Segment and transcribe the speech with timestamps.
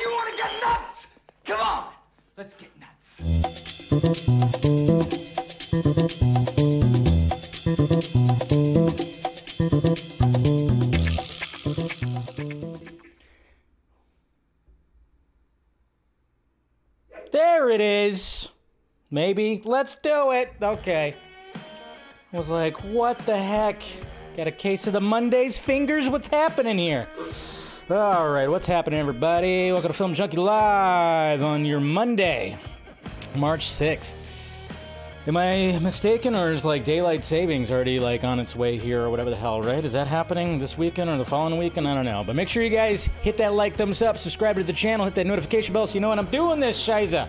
[0.00, 1.06] you want to get nuts?
[1.44, 1.92] Come on,
[2.36, 4.26] let's get nuts.
[17.32, 18.48] There it is.
[19.10, 19.62] Maybe.
[19.64, 20.52] Let's do it.
[20.60, 21.14] Okay.
[22.32, 23.82] I was like, what the heck?
[24.36, 26.08] Got a case of the Monday's fingers?
[26.08, 27.08] What's happening here?
[27.88, 29.70] All right, what's happening, everybody?
[29.70, 32.58] Welcome to Film Junkee Live on your Monday,
[33.36, 34.16] March 6th.
[35.28, 39.10] Am I mistaken, or is like daylight savings already like on its way here, or
[39.10, 39.62] whatever the hell?
[39.62, 39.84] Right?
[39.84, 41.86] Is that happening this weekend or the following weekend?
[41.86, 42.24] I don't know.
[42.24, 45.14] But make sure you guys hit that like, thumbs up, subscribe to the channel, hit
[45.14, 47.28] that notification bell so you know when I'm doing this, Shiza.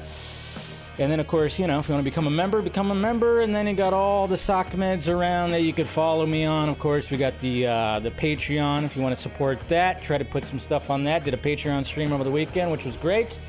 [1.00, 2.96] And then, of course, you know, if you want to become a member, become a
[2.96, 3.42] member.
[3.42, 6.70] And then you got all the sock meds around that you could follow me on.
[6.70, 10.02] Of course, we got the uh, the Patreon if you want to support that.
[10.02, 11.23] Try to put some stuff on that.
[11.23, 13.39] Did a Patreon stream over the weekend, which was great.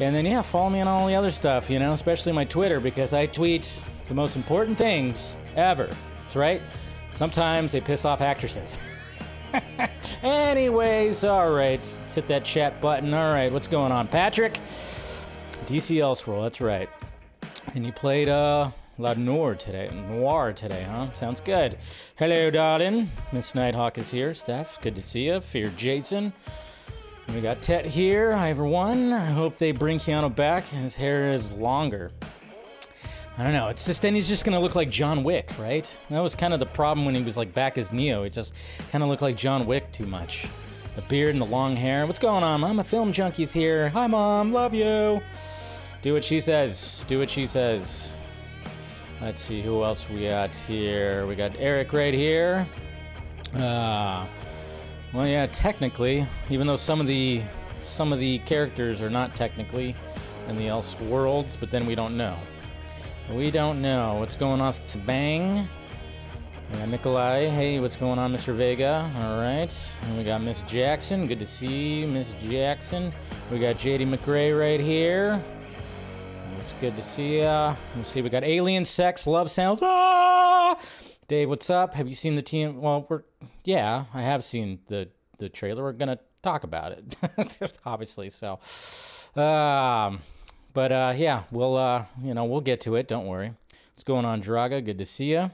[0.00, 2.80] And then, yeah, follow me on all the other stuff, you know, especially my Twitter
[2.80, 5.86] because I tweet the most important things ever.
[5.86, 6.62] That's right.
[7.12, 8.78] Sometimes they piss off actresses.
[10.22, 11.80] Anyways, all right.
[12.02, 13.12] Let's hit that chat button.
[13.12, 14.08] All right, what's going on?
[14.08, 14.58] Patrick?
[15.70, 16.88] DC Elseworld, that's right.
[17.76, 19.14] And you played uh L.A.
[19.14, 19.88] Noire today.
[20.08, 21.14] Noir today, huh?
[21.14, 21.78] Sounds good.
[22.16, 23.08] Hello, darling.
[23.32, 24.34] Miss Nighthawk is here.
[24.34, 25.40] Steph, good to see you.
[25.40, 26.32] Fear Jason.
[27.28, 28.36] And we got Tet here.
[28.36, 29.12] Hi, everyone.
[29.12, 32.10] I hope they bring Keanu back his hair is longer.
[33.38, 33.68] I don't know.
[33.68, 35.86] It's just then he's just gonna look like John Wick, right?
[36.10, 38.24] That was kind of the problem when he was like back as Neo.
[38.24, 38.54] It just
[38.90, 40.48] kind of looked like John Wick too much.
[40.96, 42.08] The beard and the long hair.
[42.08, 43.90] What's going on, I'm A film junkie's here.
[43.90, 44.52] Hi, Mom.
[44.52, 45.22] Love you.
[46.02, 47.04] Do what she says.
[47.08, 48.12] Do what she says.
[49.20, 51.26] Let's see who else we got here.
[51.26, 52.66] We got Eric right here.
[53.54, 54.24] Uh,
[55.12, 57.42] well, yeah, technically, even though some of the
[57.80, 59.94] some of the characters are not technically
[60.48, 62.36] in the else worlds, but then we don't know.
[63.30, 64.74] We don't know what's going on.
[65.04, 65.68] Bang.
[66.88, 67.46] Nikolai.
[67.46, 68.54] Hey, what's going on, Mr.
[68.54, 69.10] Vega?
[69.18, 69.98] All right.
[70.02, 71.26] And we got Miss Jackson.
[71.26, 73.12] Good to see you, Miss Jackson.
[73.50, 75.42] We got JD McRae right here.
[76.70, 77.74] It's good to see ya.
[77.96, 79.80] Let's see, we got alien sex, love sounds.
[79.82, 80.78] Ah!
[81.26, 81.94] Dave, what's up?
[81.94, 82.80] Have you seen the team?
[82.80, 83.22] Well, we're
[83.64, 85.08] yeah, I have seen the
[85.38, 85.82] the trailer.
[85.82, 88.30] We're gonna talk about it, obviously.
[88.30, 88.60] So,
[89.34, 90.20] um,
[90.72, 93.08] but uh, yeah, we'll uh, you know, we'll get to it.
[93.08, 93.52] Don't worry.
[93.92, 94.84] What's going on, Draga?
[94.84, 95.50] Good to see you.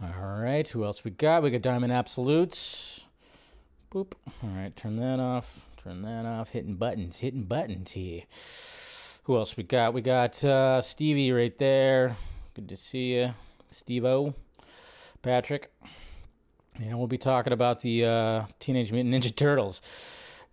[0.00, 1.42] All right, who else we got?
[1.42, 3.04] We got Diamond Absolutes.
[3.92, 4.12] Boop.
[4.44, 5.66] All right, turn that off.
[5.82, 6.50] Turn that off.
[6.50, 7.16] Hitting buttons.
[7.16, 8.22] Hitting buttons here.
[9.26, 9.94] Who else we got?
[9.94, 12.16] We got uh, Stevie right there.
[12.54, 13.34] Good to see you,
[13.70, 14.34] Steve O.
[15.22, 15.72] Patrick.
[16.82, 19.80] And we'll be talking about the uh, Teenage Mutant Ninja Turtles.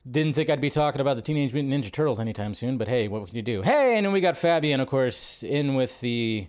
[0.09, 3.07] Didn't think I'd be talking about the Teenage Mutant Ninja Turtles anytime soon, but hey,
[3.07, 3.63] what can you do?
[3.63, 6.47] Hey, and then we got Fabian, of course, in with the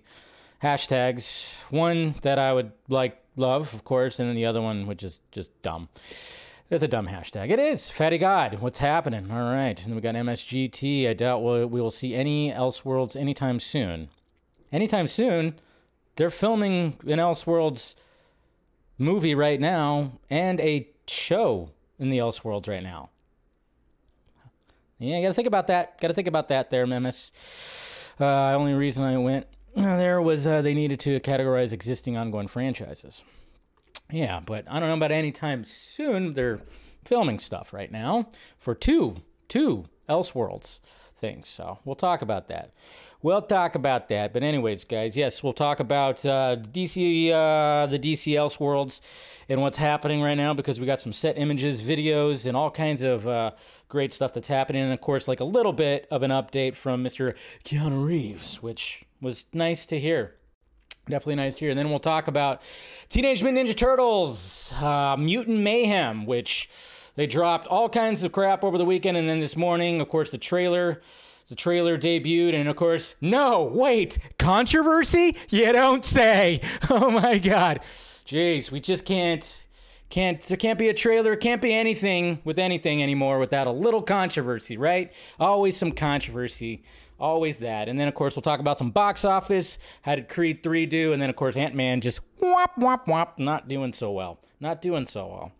[0.62, 1.56] hashtags.
[1.70, 5.20] One that I would like, love, of course, and then the other one, which is
[5.32, 5.88] just dumb.
[6.70, 7.50] It's a dumb hashtag.
[7.50, 7.90] It is.
[7.90, 8.60] Fatty God.
[8.60, 9.28] What's happening?
[9.32, 9.76] All right.
[9.76, 11.08] And then we got MSGT.
[11.08, 14.08] I doubt we will see any Elseworlds anytime soon.
[14.70, 15.58] Anytime soon,
[16.14, 17.96] they're filming an Elseworlds
[18.98, 23.10] movie right now and a show in the Elseworlds right now.
[25.00, 26.00] Yeah, you gotta think about that.
[26.00, 27.32] Gotta think about that there, Memis.
[28.20, 33.22] Uh, only reason I went there was uh, they needed to categorize existing ongoing franchises.
[34.12, 36.32] Yeah, but I don't know about anytime soon.
[36.32, 36.60] They're
[37.04, 38.28] filming stuff right now
[38.58, 39.16] for two,
[39.48, 40.80] two Elseworlds
[41.20, 41.48] things.
[41.48, 42.72] So we'll talk about that.
[43.22, 44.32] We'll talk about that.
[44.32, 49.00] But anyways, guys, yes, we'll talk about uh, DC, uh, the DC Elseworlds,
[49.48, 53.02] and what's happening right now because we got some set images, videos, and all kinds
[53.02, 53.50] of uh,
[53.88, 54.82] great stuff that's happening.
[54.82, 57.34] And of course, like a little bit of an update from Mr.
[57.62, 60.36] Keanu Reeves, which was nice to hear.
[61.08, 61.70] Definitely nice hear.
[61.70, 62.62] And then we'll talk about
[63.08, 66.70] Teenage Mutant Ninja Turtles, uh, Mutant Mayhem, which
[67.16, 69.16] they dropped all kinds of crap over the weekend.
[69.16, 71.00] And then this morning, of course, the trailer.
[71.48, 75.36] The trailer debuted, and of course, no, wait, controversy?
[75.48, 76.60] You don't say.
[76.90, 77.80] Oh my God.
[78.24, 79.66] Jeez, we just can't,
[80.10, 84.02] can't, there can't be a trailer, can't be anything with anything anymore without a little
[84.02, 85.12] controversy, right?
[85.40, 86.84] Always some controversy.
[87.20, 87.88] Always that.
[87.88, 89.78] And then, of course, we'll talk about some box office.
[90.02, 91.12] How did Creed 3 do?
[91.12, 94.38] And then, of course, Ant Man just whop, whop, whop, not doing so well.
[94.58, 95.52] Not doing so well.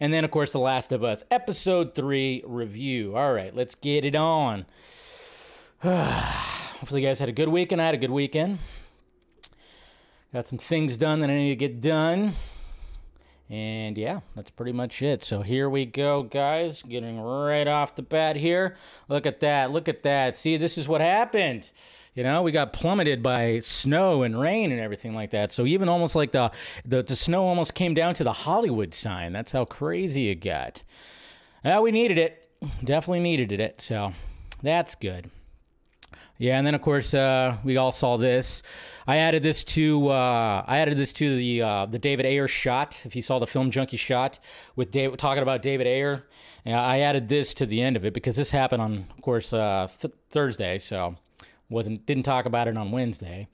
[0.00, 3.16] And then, of course, The Last of Us, episode 3 review.
[3.16, 4.66] All right, let's get it on.
[5.82, 7.80] Hopefully, you guys had a good weekend.
[7.80, 8.58] I had a good weekend.
[10.32, 12.34] Got some things done that I need to get done.
[13.52, 15.22] And yeah, that's pretty much it.
[15.22, 16.80] So here we go, guys.
[16.80, 18.76] Getting right off the bat here.
[19.10, 19.70] Look at that.
[19.70, 20.38] Look at that.
[20.38, 21.70] See, this is what happened.
[22.14, 25.52] You know, we got plummeted by snow and rain and everything like that.
[25.52, 26.50] So even almost like the
[26.86, 29.34] the, the snow almost came down to the Hollywood sign.
[29.34, 30.82] That's how crazy it got.
[31.62, 32.48] Well, we needed it.
[32.82, 33.82] Definitely needed it.
[33.82, 34.14] So
[34.62, 35.30] that's good.
[36.42, 38.64] Yeah, and then of course uh, we all saw this.
[39.06, 43.06] I added this to uh, I added this to the uh, the David Ayer shot.
[43.06, 44.40] If you saw the film Junkee shot
[44.74, 46.24] with talking about David Ayer,
[46.66, 49.86] I added this to the end of it because this happened on, of course, uh,
[50.00, 50.80] th- Thursday.
[50.80, 51.14] So
[51.68, 53.46] wasn't didn't talk about it on Wednesday.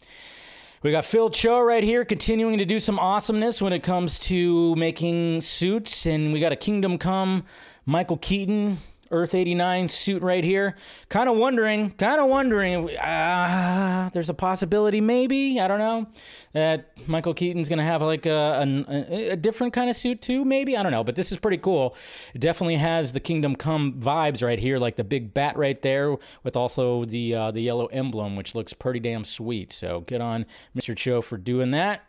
[0.83, 4.75] We got Phil Cho right here continuing to do some awesomeness when it comes to
[4.77, 7.45] making suits, and we got a Kingdom Come
[7.85, 8.79] Michael Keaton
[9.11, 10.77] Earth 89 suit right here.
[11.09, 16.07] Kind of wondering, kind of wondering, uh, there's a possibility maybe, I don't know,
[16.53, 20.45] that Michael Keaton's going to have like a, a, a, different kind of suit too,
[20.45, 20.77] maybe.
[20.77, 21.97] I don't know, but this is pretty cool.
[22.35, 26.17] It definitely has the Kingdom Come vibes right here, like the big bat right there
[26.43, 29.73] with also the, uh, the yellow emblem, which looks pretty damn sweet.
[29.73, 30.47] So good on
[30.77, 30.97] Mr.
[30.97, 32.08] Cho for doing that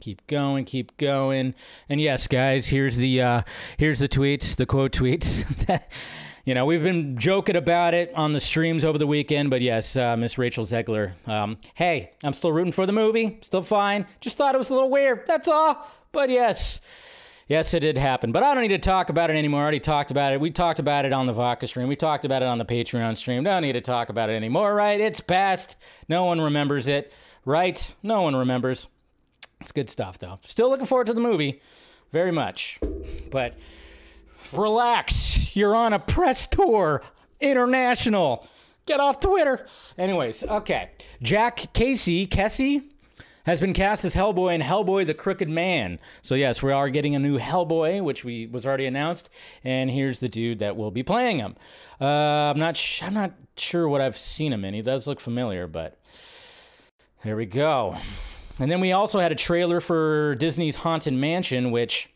[0.00, 1.54] keep going keep going
[1.88, 3.42] and yes guys here's the uh
[3.76, 5.44] here's the tweets the quote tweets
[6.44, 9.96] you know we've been joking about it on the streams over the weekend but yes
[9.96, 14.38] uh, miss rachel zegler um, hey i'm still rooting for the movie still fine just
[14.38, 16.80] thought it was a little weird that's all but yes
[17.48, 19.60] Yes, it did happen, but I don't need to talk about it anymore.
[19.60, 20.40] I already talked about it.
[20.40, 21.88] We talked about it on the Vodka stream.
[21.88, 23.42] We talked about it on the Patreon stream.
[23.42, 25.00] Don't need to talk about it anymore, right?
[25.00, 25.78] It's past.
[26.10, 27.10] No one remembers it,
[27.46, 27.94] right?
[28.02, 28.86] No one remembers.
[29.60, 30.38] It's good stuff, though.
[30.44, 31.60] Still looking forward to the movie,
[32.12, 32.78] very much.
[33.30, 33.56] But
[34.52, 37.02] relax, you're on a press tour,
[37.40, 38.46] international.
[38.86, 39.66] Get off Twitter.
[39.98, 40.90] Anyways, okay.
[41.20, 42.84] Jack Casey, Kesy,
[43.44, 45.98] has been cast as Hellboy in Hellboy: The Crooked Man.
[46.22, 49.28] So yes, we are getting a new Hellboy, which we was already announced,
[49.64, 51.56] and here's the dude that will be playing him.
[52.00, 52.76] Uh, I'm not.
[52.76, 54.72] Sh- I'm not sure what I've seen him in.
[54.74, 55.98] He does look familiar, but
[57.24, 57.96] there we go.
[58.60, 62.10] And then we also had a trailer for Disney's Haunted Mansion, which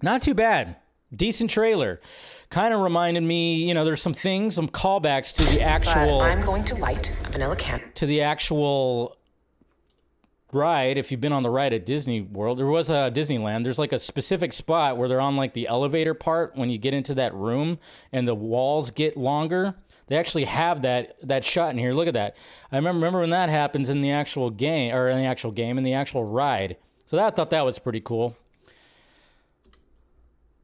[0.00, 0.76] not too bad.
[1.14, 2.00] Decent trailer.
[2.50, 6.20] Kind of reminded me, you know, there's some things, some callbacks to the actual.
[6.20, 7.88] But I'm going to light a vanilla candle.
[7.94, 9.16] To the actual
[10.52, 10.98] ride.
[10.98, 13.64] If you've been on the ride at Disney World, there was a Disneyland.
[13.64, 16.94] There's like a specific spot where they're on like the elevator part when you get
[16.94, 17.78] into that room
[18.12, 19.74] and the walls get longer.
[20.08, 21.92] They actually have that that shot in here.
[21.92, 22.36] Look at that.
[22.70, 25.78] I remember remember when that happens in the actual game or in the actual game
[25.78, 26.76] in the actual ride.
[27.06, 28.36] So that, I thought that was pretty cool.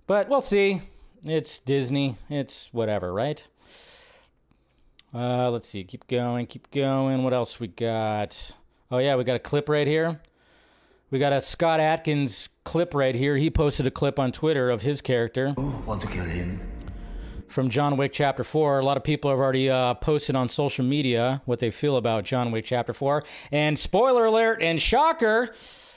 [0.07, 0.83] But we'll see.
[1.25, 2.17] It's Disney.
[2.31, 3.47] It's whatever, right?
[5.15, 5.85] Uh, let's see.
[5.85, 6.47] Keep going.
[6.47, 7.25] Keep going.
[7.25, 8.57] What else we got?
[8.91, 10.21] Oh yeah, we got a clip right here.
[11.11, 13.37] We got a Scott Adkins clip right here.
[13.37, 15.55] He posted a clip on Twitter of his character.
[15.57, 16.61] Want to kill him?
[17.49, 18.79] From John Wick Chapter 4.
[18.79, 22.25] A lot of people have already uh, posted on social media what they feel about
[22.25, 23.25] John Wick Chapter 4.
[23.51, 25.55] And spoiler alert and shocker,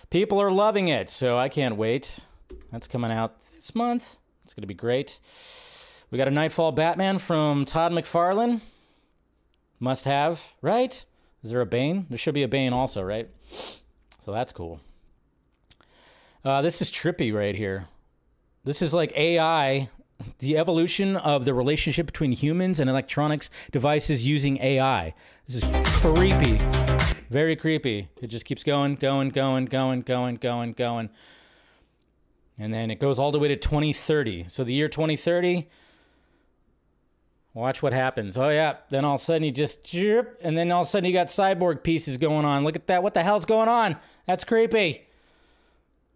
[0.10, 1.10] people are loving it.
[1.10, 2.26] So I can't wait.
[2.72, 4.18] That's coming out this month.
[4.46, 5.20] It's going to be great.
[6.10, 8.62] We got a Knightfall Batman from Todd McFarlane.
[9.78, 11.06] Must have, right?
[11.44, 12.06] Is there a Bane?
[12.10, 13.30] There should be a Bane also, right?
[14.20, 14.80] So that's cool.
[16.46, 17.88] Uh, this is trippy right here.
[18.64, 19.90] This is like AI
[20.40, 25.14] the evolution of the relationship between humans and electronics devices using AI.
[25.48, 26.58] This is creepy.
[27.30, 28.10] Very creepy.
[28.22, 31.10] It just keeps going, going, going, going, going, going, going.
[32.58, 34.46] And then it goes all the way to 2030.
[34.48, 35.68] So the year 2030,
[37.54, 38.38] watch what happens.
[38.38, 38.78] Oh, yeah.
[38.90, 41.28] Then all of a sudden you just, and then all of a sudden you got
[41.28, 42.64] cyborg pieces going on.
[42.64, 43.02] Look at that.
[43.02, 43.98] What the hell's going on?
[44.28, 45.08] That's creepy.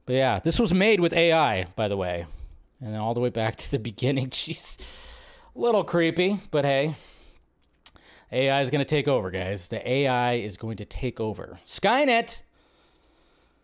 [0.06, 2.28] But yeah, this was made with AI, by the way.
[2.86, 4.30] And then all the way back to the beginning.
[4.30, 4.80] Jeez.
[5.56, 6.96] A little creepy, but hey.
[8.32, 9.70] AI is going to take over, guys.
[9.70, 11.60] The AI is going to take over.
[11.66, 12.44] Skynet.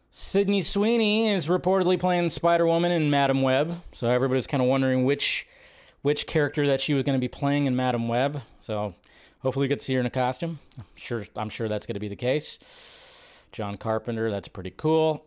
[0.09, 3.81] Sydney Sweeney is reportedly playing Spider Woman in Madame Web.
[3.91, 5.47] So everybody's kind of wondering which
[6.01, 8.41] which character that she was going to be playing in Madame Web.
[8.59, 8.95] So
[9.39, 10.59] hopefully we get to see her in a costume.
[10.77, 12.57] I'm sure I'm sure that's going to be the case.
[13.51, 15.25] John Carpenter, that's pretty cool.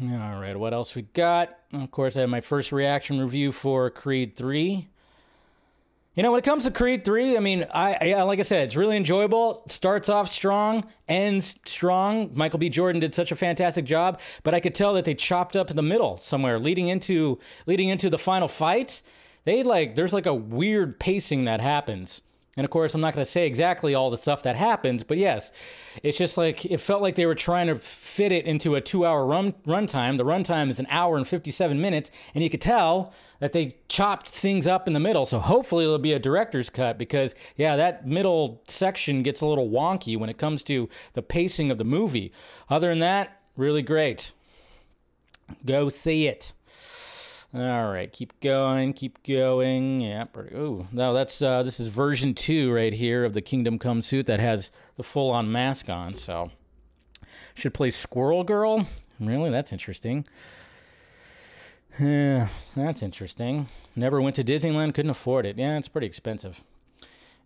[0.00, 1.58] All right, what else we got?
[1.72, 4.88] Of course, I have my first reaction review for Creed 3.
[6.14, 8.64] You know, when it comes to Creed 3, I mean, I, I like I said,
[8.64, 9.64] it's really enjoyable.
[9.68, 12.30] Starts off strong, ends strong.
[12.34, 12.70] Michael B.
[12.70, 15.76] Jordan did such a fantastic job, but I could tell that they chopped up in
[15.76, 19.02] the middle somewhere leading into leading into the final fight.
[19.44, 22.22] They like there's like a weird pacing that happens
[22.54, 25.16] And of course, I'm not going to say exactly all the stuff that happens, but
[25.16, 25.52] yes,
[26.02, 29.24] it's just like it felt like they were trying to fit it into a two-hour
[29.24, 30.18] run runtime.
[30.18, 34.28] The runtime is an hour and 57 minutes, and you could tell that they chopped
[34.28, 35.24] things up in the middle.
[35.24, 39.70] So hopefully, it'll be a director's cut because yeah, that middle section gets a little
[39.70, 42.32] wonky when it comes to the pacing of the movie.
[42.68, 44.32] Other than that, really great.
[45.64, 46.52] Go see it.
[47.54, 50.00] All right, keep going, keep going.
[50.00, 50.56] Yeah, pretty.
[50.56, 54.24] Ooh, no, that's uh, this is version two right here of the Kingdom Come suit
[54.24, 56.14] that has the full-on mask on.
[56.14, 56.50] So,
[57.54, 58.86] should play Squirrel Girl.
[59.20, 60.24] Really, that's interesting.
[62.00, 63.68] Yeah, that's interesting.
[63.94, 65.58] Never went to Disneyland, couldn't afford it.
[65.58, 66.62] Yeah, it's pretty expensive.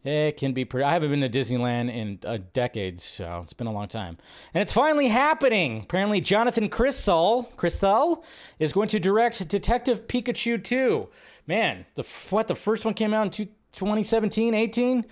[0.04, 0.84] It can be pretty.
[0.84, 4.18] I haven't been to Disneyland in uh, decades, so it's been a long time.
[4.54, 5.80] And it's finally happening.
[5.82, 8.22] Apparently, Jonathan Krisel, Krisel
[8.58, 11.08] is going to direct Detective Pikachu 2.
[11.46, 12.46] Man, the what?
[12.46, 15.06] The first one came out in two, 2017, 18?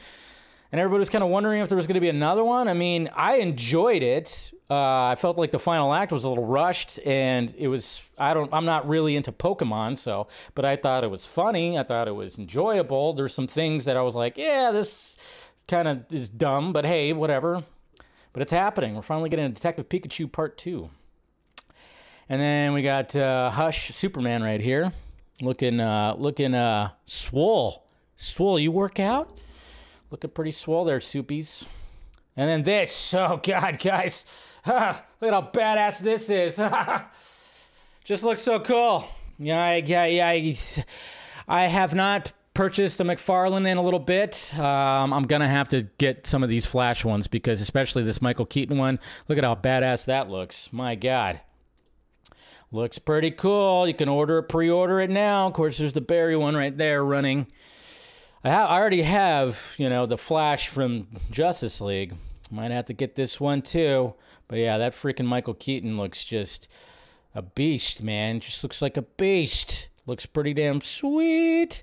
[0.74, 2.66] And everybody was kind of wondering if there was going to be another one.
[2.66, 4.50] I mean, I enjoyed it.
[4.68, 8.02] Uh, I felt like the final act was a little rushed, and it was.
[8.18, 8.52] I don't.
[8.52, 10.26] I'm not really into Pokemon, so.
[10.56, 11.78] But I thought it was funny.
[11.78, 13.12] I thought it was enjoyable.
[13.12, 15.16] There's some things that I was like, yeah, this
[15.68, 17.62] kind of is dumb, but hey, whatever.
[18.32, 18.96] But it's happening.
[18.96, 20.90] We're finally getting a Detective Pikachu Part Two.
[22.28, 24.92] And then we got uh, Hush Superman right here,
[25.40, 27.86] looking uh, looking uh, swole.
[28.16, 29.33] Swole, you work out?
[30.14, 31.66] Looking pretty swole there, Soupies.
[32.36, 33.12] And then this.
[33.18, 34.24] Oh, God, guys.
[34.64, 36.62] look at how badass this is.
[38.04, 39.08] Just looks so cool.
[39.40, 40.28] Yeah, I, yeah, yeah.
[40.28, 40.56] I,
[41.48, 44.56] I have not purchased a McFarlane in a little bit.
[44.56, 48.46] Um, I'm to have to get some of these Flash ones because, especially this Michael
[48.46, 50.72] Keaton one, look at how badass that looks.
[50.72, 51.40] My God.
[52.70, 53.88] Looks pretty cool.
[53.88, 55.48] You can order it, pre order it now.
[55.48, 57.48] Of course, there's the Barry one right there running.
[58.44, 62.14] I, ha- I already have, you know, the Flash from Justice League.
[62.50, 64.14] Might have to get this one too.
[64.48, 66.68] But yeah, that freaking Michael Keaton looks just
[67.34, 68.40] a beast, man.
[68.40, 69.88] Just looks like a beast.
[70.06, 71.82] Looks pretty damn sweet.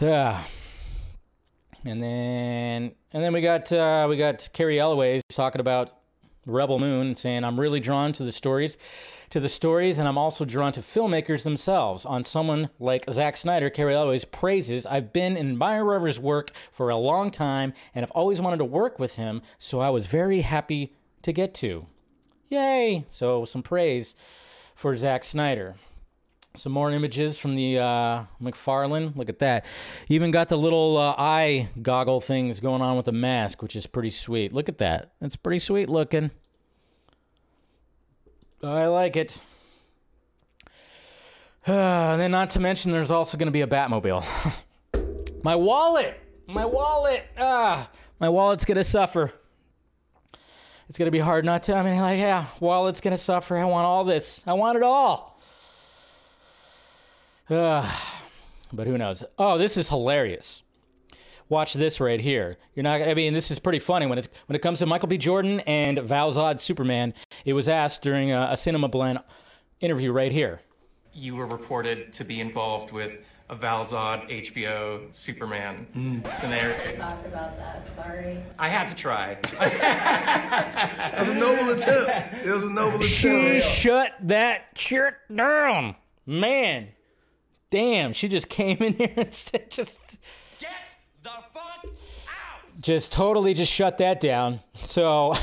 [0.00, 0.44] Yeah.
[1.84, 5.92] And then and then we got uh, we got Cary Elwes talking about
[6.46, 8.78] Rebel Moon, saying I'm really drawn to the stories,
[9.30, 12.06] to the stories, and I'm also drawn to filmmakers themselves.
[12.06, 16.96] On someone like Zack Snyder, Cary Elwes praises, I've been in admirer's work for a
[16.96, 20.94] long time, and I've always wanted to work with him, so I was very happy
[21.22, 21.86] to get to.
[22.48, 23.06] Yay!
[23.10, 24.14] So some praise
[24.74, 25.76] for Zack Snyder.
[26.56, 29.14] Some more images from the uh, McFarlane.
[29.14, 29.64] Look at that.
[30.08, 33.86] Even got the little uh, eye goggle things going on with the mask, which is
[33.86, 34.52] pretty sweet.
[34.52, 35.12] Look at that.
[35.20, 36.30] That's pretty sweet looking.
[38.62, 39.40] I like it.
[41.66, 44.24] And then, not to mention, there's also going to be a Batmobile.
[45.42, 46.18] my wallet!
[46.46, 47.24] My wallet!
[47.36, 49.34] Ah, my wallet's going to suffer.
[50.88, 51.74] It's going to be hard not to.
[51.74, 53.58] I mean, like, yeah, wallet's going to suffer.
[53.58, 54.42] I want all this.
[54.46, 55.38] I want it all.
[58.70, 59.24] But who knows?
[59.38, 60.62] Oh, this is hilarious.
[61.48, 62.58] Watch this right here.
[62.74, 63.00] You're not.
[63.00, 65.16] I mean, this is pretty funny when it when it comes to Michael B.
[65.16, 67.14] Jordan and Val Zod Superman.
[67.44, 69.20] It was asked during a, a Cinema Blend
[69.80, 70.60] interview right here.
[71.14, 73.12] You were reported to be involved with
[73.48, 76.40] a Val Zod HBO Superman mm.
[76.40, 76.96] scenario.
[76.96, 77.88] talk about that.
[77.96, 78.38] Sorry.
[78.58, 79.38] I had to try.
[79.58, 82.46] That was a noble attempt.
[82.46, 83.06] It was a noble attempt.
[83.06, 86.88] She shut that shit down, man.
[87.70, 90.18] Damn, she just came in here and said just Get
[91.36, 92.80] the fuck out!
[92.80, 94.60] just totally just shut that down.
[94.74, 95.34] So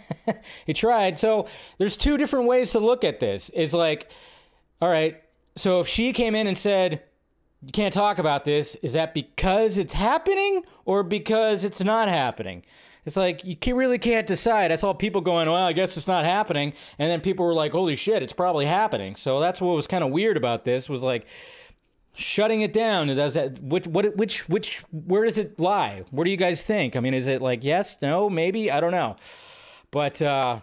[0.66, 1.18] he tried.
[1.18, 1.46] So
[1.78, 3.50] there's two different ways to look at this.
[3.54, 4.10] It's like,
[4.80, 5.22] all right,
[5.56, 7.02] so if she came in and said,
[7.62, 12.62] you can't talk about this, is that because it's happening or because it's not happening?
[13.04, 14.70] It's like you can, really can't decide.
[14.70, 17.72] I saw people going, "Well, I guess it's not happening," and then people were like,
[17.72, 21.02] "Holy shit, it's probably happening." So that's what was kind of weird about this was
[21.02, 21.26] like
[22.18, 23.06] shutting it down.
[23.06, 26.04] Does that which what which which where does it lie?
[26.10, 26.96] Where do you guys think?
[26.96, 28.70] I mean, is it like yes, no, maybe?
[28.70, 29.16] I don't know,
[29.90, 30.60] but uh,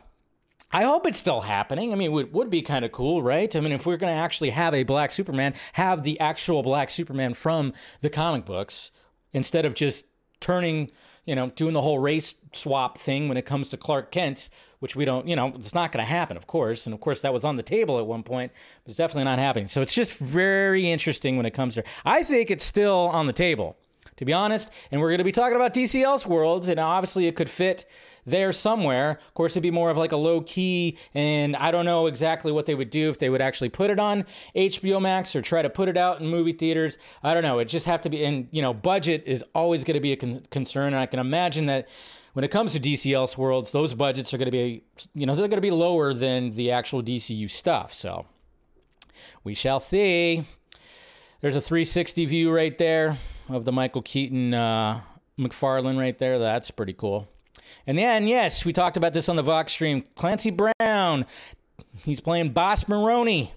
[0.72, 1.94] I hope it's still happening.
[1.94, 3.56] I mean, it would, would be kind of cool, right?
[3.56, 6.90] I mean, if we're going to actually have a black Superman, have the actual black
[6.90, 8.92] Superman from the comic books
[9.32, 10.06] instead of just
[10.42, 10.92] turning,
[11.26, 14.50] you know, doing the whole race swap thing when it comes to Clark Kent,
[14.86, 16.86] which we don't, you know, it's not going to happen, of course.
[16.86, 18.52] And of course, that was on the table at one point,
[18.84, 19.68] but it's definitely not happening.
[19.68, 21.84] So it's just very interesting when it comes to.
[22.06, 23.78] I think it's still on the table
[24.18, 24.72] to be honest.
[24.92, 27.86] And we're going to be talking about DC Elseworlds, and obviously it could fit
[28.26, 29.20] there somewhere.
[29.28, 32.52] Of course, it'd be more of like a low key, and I don't know exactly
[32.52, 34.26] what they would do if they would actually put it on
[34.56, 36.98] HBO Max or try to put it out in movie theaters.
[37.24, 37.60] I don't know.
[37.60, 40.18] It just have to be, and you know, budget is always going to be a
[40.18, 41.88] con- concern, and I can imagine that
[42.36, 45.48] when it comes to DC Elseworlds, those budgets are going to be, you know, they're
[45.48, 47.94] going to be lower than the actual DCU stuff.
[47.94, 48.26] So
[49.46, 50.44] we shall see.
[51.40, 55.00] There's a 360 view right there of the Michael Keaton uh,
[55.40, 56.38] McFarlane right there.
[56.38, 57.30] That's pretty cool.
[57.88, 60.04] And then, yes, we talked about this on the Vox stream.
[60.16, 61.26] Clancy Brown,
[62.04, 63.54] he's playing Boss Maroni.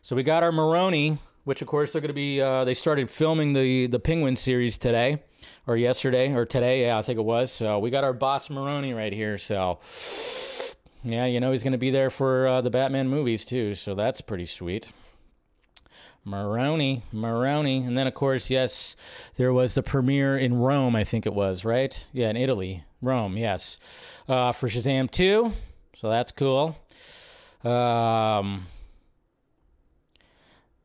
[0.00, 2.40] So we got our Maroni, which of course they're going to be.
[2.40, 5.22] Uh, they started filming the the Penguin series today,
[5.66, 6.82] or yesterday, or today.
[6.82, 7.52] Yeah, I think it was.
[7.52, 9.38] So we got our Boss Maroney right here.
[9.38, 9.78] So
[11.04, 13.74] yeah, you know he's going to be there for uh, the Batman movies too.
[13.74, 14.90] So that's pretty sweet.
[16.24, 18.94] Maroney, Maroney, and then of course, yes,
[19.36, 20.94] there was the premiere in Rome.
[20.94, 22.06] I think it was right.
[22.12, 23.36] Yeah, in Italy, Rome.
[23.36, 23.78] Yes,
[24.28, 25.52] uh, for Shazam two.
[25.96, 26.76] So that's cool.
[27.64, 28.66] Um,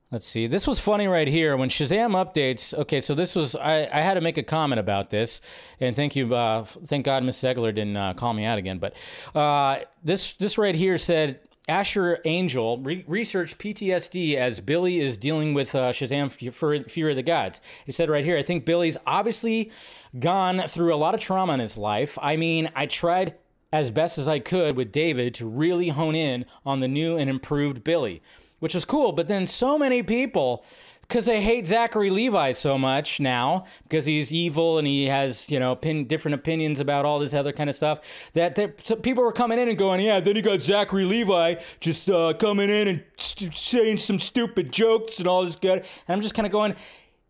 [0.10, 0.48] Let's see.
[0.48, 2.74] This was funny right here when Shazam updates.
[2.74, 5.42] Okay, so this was I, I had to make a comment about this,
[5.82, 6.34] and thank you.
[6.34, 8.80] Uh, thank God Miss Zegler didn't uh, call me out again.
[8.80, 8.96] But
[9.36, 15.54] uh, this this right here said Asher Angel re- researched PTSD as Billy is dealing
[15.54, 17.60] with uh, Shazam for Fear of the Gods.
[17.86, 19.72] He said right here, I think Billy's obviously
[20.18, 22.18] gone through a lot of trauma in his life.
[22.22, 23.36] I mean, I tried
[23.74, 27.30] as best as I could with David to really hone in on the new and
[27.30, 28.22] improved Billy
[28.60, 29.12] which was cool.
[29.12, 30.66] But then so many people,
[31.02, 35.60] because they hate Zachary Levi so much now, because he's evil and he has, you
[35.60, 38.56] know, pin, different opinions about all this other kind of stuff, that
[39.04, 42.70] people were coming in and going, yeah, then you got Zachary Levi just uh, coming
[42.70, 45.80] in and st- saying some stupid jokes and all this good.
[45.80, 46.76] And I'm just kind of going,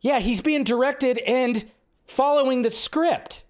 [0.01, 1.69] yeah, he's being directed and
[2.05, 3.43] following the script.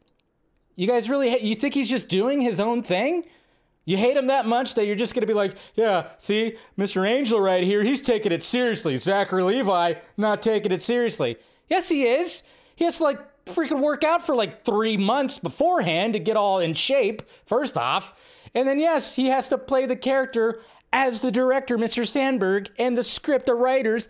[0.75, 3.23] You guys really, hate you think he's just doing his own thing?
[3.87, 7.07] You hate him that much that you're just going to be like, yeah, see, Mr.
[7.07, 8.97] Angel right here, he's taking it seriously.
[8.97, 11.37] Zachary Levi, not taking it seriously.
[11.69, 12.43] Yes, he is.
[12.75, 16.59] He has to like freaking work out for like three months beforehand to get all
[16.59, 18.13] in shape, first off.
[18.53, 20.59] And then, yes, he has to play the character
[20.91, 22.05] as the director, Mr.
[22.05, 24.09] Sandberg, and the script, the writers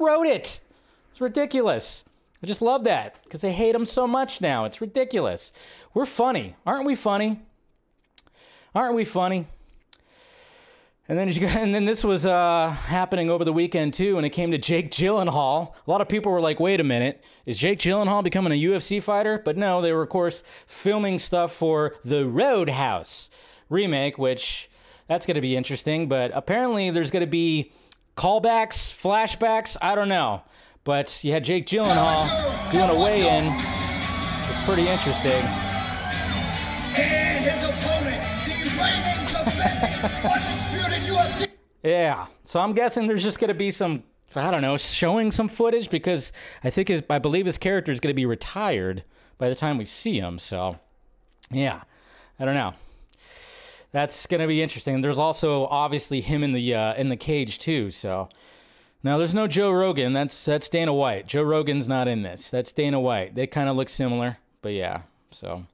[0.00, 0.60] wrote it.
[1.12, 2.02] It's ridiculous.
[2.42, 4.64] I just love that because they hate him so much now.
[4.64, 5.52] It's ridiculous.
[5.94, 6.56] We're funny.
[6.66, 7.42] Aren't we funny?
[8.74, 9.46] Aren't we funny?
[11.08, 14.50] And then, and then this was uh, happening over the weekend too, when it came
[14.50, 15.74] to Jake Gyllenhaal.
[15.86, 19.02] A lot of people were like, "Wait a minute, is Jake Gyllenhaal becoming a UFC
[19.02, 23.30] fighter?" But no, they were of course filming stuff for the Roadhouse
[23.68, 24.70] remake, which
[25.08, 26.08] that's going to be interesting.
[26.08, 27.72] But apparently, there's going to be
[28.16, 29.76] callbacks, flashbacks.
[29.82, 30.42] I don't know,
[30.84, 33.52] but you had Jake Gyllenhaal doing a weigh-in.
[34.48, 35.71] It's pretty interesting.
[41.82, 42.26] Yeah.
[42.44, 44.04] So I'm guessing there's just to be some,
[44.36, 48.00] I don't know, showing some footage because I think his, I believe his character is
[48.12, 49.04] to be retired
[49.38, 50.38] by the time we see him.
[50.38, 50.78] So,
[51.50, 51.82] yeah,
[52.38, 52.74] I don't know.
[53.90, 55.00] That's to be interesting.
[55.00, 57.90] There's also obviously him in the uh, in the cage too.
[57.90, 58.28] So.
[59.04, 60.12] Now there's no Joe Rogan.
[60.12, 61.26] That's that's Dana White.
[61.26, 62.50] Joe Rogan's not in this.
[62.50, 63.34] That's Dana White.
[63.34, 65.02] They kind of look similar, but yeah.
[65.32, 65.64] So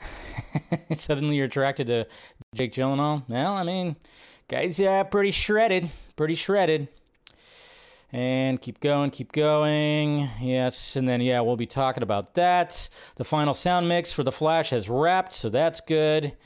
[0.96, 2.06] suddenly you're attracted to
[2.54, 3.24] Jake Gyllenhaal.
[3.28, 3.96] Well, I mean,
[4.48, 6.88] guy's yeah, pretty shredded, pretty shredded.
[8.10, 10.30] And keep going, keep going.
[10.40, 12.88] Yes, and then yeah, we'll be talking about that.
[13.16, 16.36] The final sound mix for the Flash has wrapped, so that's good.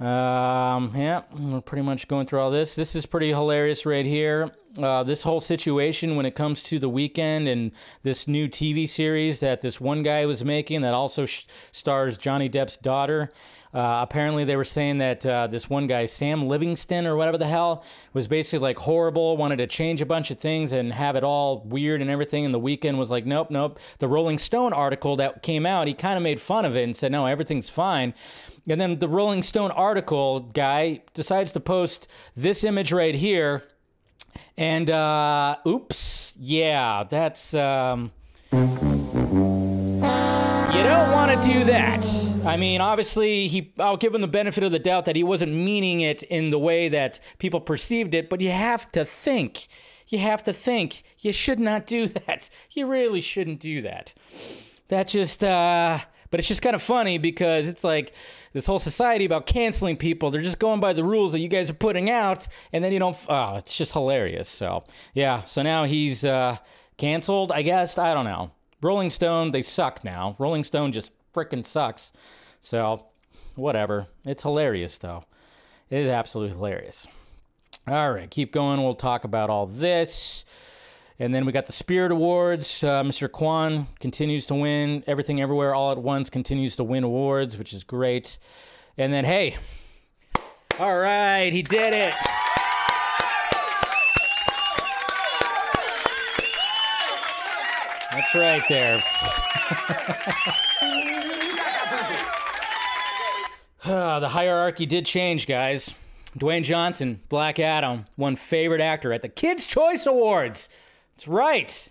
[0.00, 2.74] Um, yeah, we're pretty much going through all this.
[2.74, 4.50] This is pretty hilarious right here.
[4.76, 7.70] Uh, this whole situation when it comes to the Weeknd and
[8.02, 12.48] this new TV series that this one guy was making that also sh- stars Johnny
[12.48, 13.30] Depp's daughter.
[13.74, 17.48] Uh, apparently, they were saying that uh, this one guy, Sam Livingston or whatever the
[17.48, 17.82] hell,
[18.12, 21.60] was basically like horrible, wanted to change a bunch of things and have it all
[21.64, 22.44] weird and everything.
[22.44, 23.80] And the Weeknd was like, nope, nope.
[23.98, 26.94] The Rolling Stone article that came out, he kind of made fun of it and
[26.94, 28.14] said, no, everything's fine.
[28.68, 33.64] And then the Rolling Stone article guy decides to post this image right here.
[34.56, 37.54] And uh, oops, yeah, that's.
[37.54, 38.12] Um,
[38.52, 38.58] you
[40.82, 42.33] don't want to do that.
[42.46, 43.72] I mean, obviously, he.
[43.78, 46.58] I'll give him the benefit of the doubt that he wasn't meaning it in the
[46.58, 48.28] way that people perceived it.
[48.28, 49.66] But you have to think.
[50.08, 51.02] You have to think.
[51.20, 52.50] You should not do that.
[52.70, 54.14] You really shouldn't do that.
[54.88, 55.42] That just.
[55.42, 55.98] Uh,
[56.30, 58.12] but it's just kind of funny because it's like
[58.52, 60.32] this whole society about canceling people.
[60.32, 62.98] They're just going by the rules that you guys are putting out, and then you
[62.98, 63.16] don't.
[63.28, 64.48] Oh, it's just hilarious.
[64.48, 65.44] So yeah.
[65.44, 66.56] So now he's uh,
[66.96, 67.52] canceled.
[67.52, 68.50] I guess I don't know.
[68.82, 70.36] Rolling Stone, they suck now.
[70.38, 72.12] Rolling Stone just freaking sucks.
[72.60, 73.06] So
[73.54, 74.06] whatever.
[74.24, 75.24] It's hilarious though.
[75.90, 77.06] It is absolutely hilarious.
[77.86, 78.82] All right, keep going.
[78.82, 80.46] We'll talk about all this.
[81.18, 82.82] And then we got the Spirit Awards.
[82.82, 83.30] Uh, Mr.
[83.30, 85.04] Kwan continues to win.
[85.06, 88.38] Everything Everywhere All at Once continues to win awards, which is great.
[88.96, 89.56] And then, hey,
[90.80, 92.14] all right, he did it.
[98.14, 99.02] That's right there.
[103.86, 105.92] Ah, the hierarchy did change, guys.
[106.38, 110.68] Dwayne Johnson, Black Adam, won favorite actor at the Kids' Choice Awards.
[111.16, 111.90] That's right.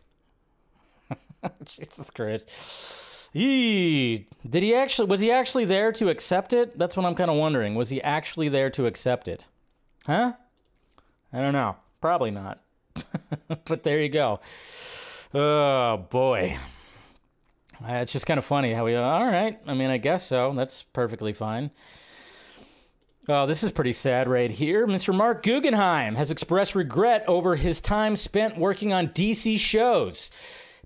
[1.65, 3.29] Jesus Christ.
[3.33, 6.77] He did he actually was he actually there to accept it?
[6.77, 7.75] That's what I'm kind of wondering.
[7.75, 9.47] Was he actually there to accept it?
[10.05, 10.33] Huh?
[11.31, 11.75] I don't know.
[11.99, 12.59] Probably not.
[13.65, 14.39] but there you go.
[15.33, 16.57] Oh boy.
[17.85, 19.59] It's just kind of funny how we, all right.
[19.65, 20.53] I mean, I guess so.
[20.53, 21.71] That's perfectly fine.
[23.27, 24.85] Oh, this is pretty sad right here.
[24.85, 25.15] Mr.
[25.15, 30.29] Mark Guggenheim has expressed regret over his time spent working on DC shows.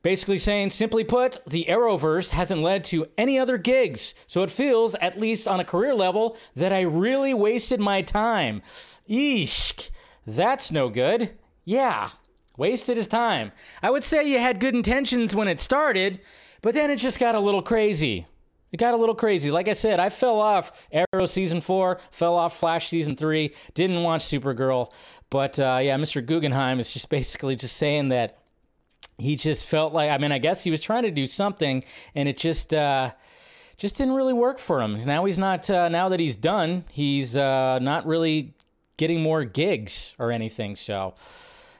[0.03, 4.93] Basically saying, simply put, the Arrowverse hasn't led to any other gigs, so it feels,
[4.95, 8.61] at least on a career level, that I really wasted my time.
[9.09, 9.89] Eesh,
[10.25, 11.33] that's no good.
[11.65, 12.11] Yeah,
[12.57, 13.51] wasted his time.
[13.81, 16.19] I would say you had good intentions when it started,
[16.61, 18.25] but then it just got a little crazy.
[18.71, 19.49] It got a little crazy.
[19.49, 24.03] Like I said, I fell off Arrow season four, fell off Flash season three, didn't
[24.03, 24.91] watch Supergirl.
[25.29, 26.25] But uh, yeah, Mr.
[26.25, 28.39] Guggenheim is just basically just saying that
[29.17, 32.27] he just felt like, I mean, I guess he was trying to do something and
[32.27, 33.11] it just, uh,
[33.77, 35.03] just didn't really work for him.
[35.05, 38.53] Now he's not, uh, now that he's done, he's uh, not really
[38.97, 40.75] getting more gigs or anything.
[40.75, 41.15] So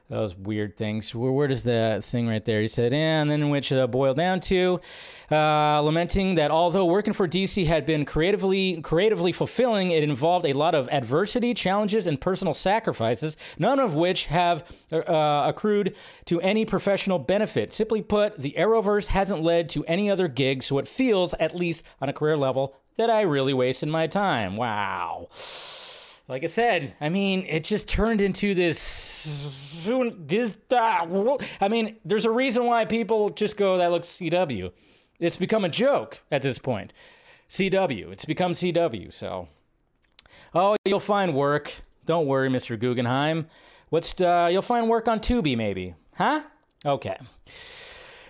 [0.10, 1.14] those weird things.
[1.14, 2.62] Where, where does the thing right there?
[2.62, 4.80] He said, and then which uh, boiled down to
[5.30, 10.54] uh, lamenting that although working for DC had been creatively creatively fulfilling, it involved a
[10.54, 16.66] lot of adversity, challenges, and personal sacrifices, none of which have uh, accrued to any
[16.66, 17.74] professional benefit.
[17.74, 21.84] Simply put, the Arrowverse hasn't led to any other gig, so it feels, at least
[22.02, 24.56] on a career level, that I really wasted my time.
[24.56, 25.28] Wow
[26.28, 29.86] like I said, I mean, it just turned into this.
[30.18, 30.58] this
[31.62, 34.72] I mean, there's a reason why people just go, that looks CW.
[35.20, 36.94] It's become a joke at this point.
[37.50, 38.12] CW.
[38.12, 39.48] It's become CW, so.
[40.54, 41.82] Oh, you'll find work.
[42.06, 42.78] Don't worry, Mr.
[42.78, 43.48] Guggenheim.
[43.90, 45.96] What's uh, you'll find work on Tubi, maybe?
[46.16, 46.44] Huh?
[46.86, 47.18] Okay.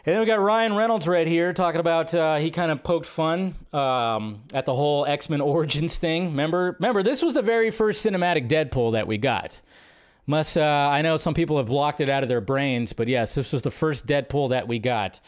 [0.07, 3.07] And then we got Ryan Reynolds right here talking about uh, he kind of poked
[3.07, 6.27] fun um, at the whole X Men Origins thing.
[6.27, 9.61] Remember, remember this was the very first cinematic Deadpool that we got.
[10.25, 13.35] Must uh, I know some people have blocked it out of their brains, but yes,
[13.35, 15.19] this was the first Deadpool that we got,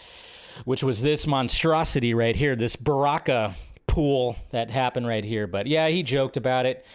[0.63, 5.45] which was this monstrosity right here, this Baraka pool that happened right here.
[5.45, 6.85] But yeah, he joked about it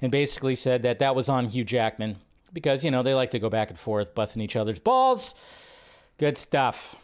[0.00, 2.16] and basically said that that was on Hugh Jackman
[2.54, 5.34] because you know they like to go back and forth, busting each other's balls.
[6.16, 6.96] Good stuff.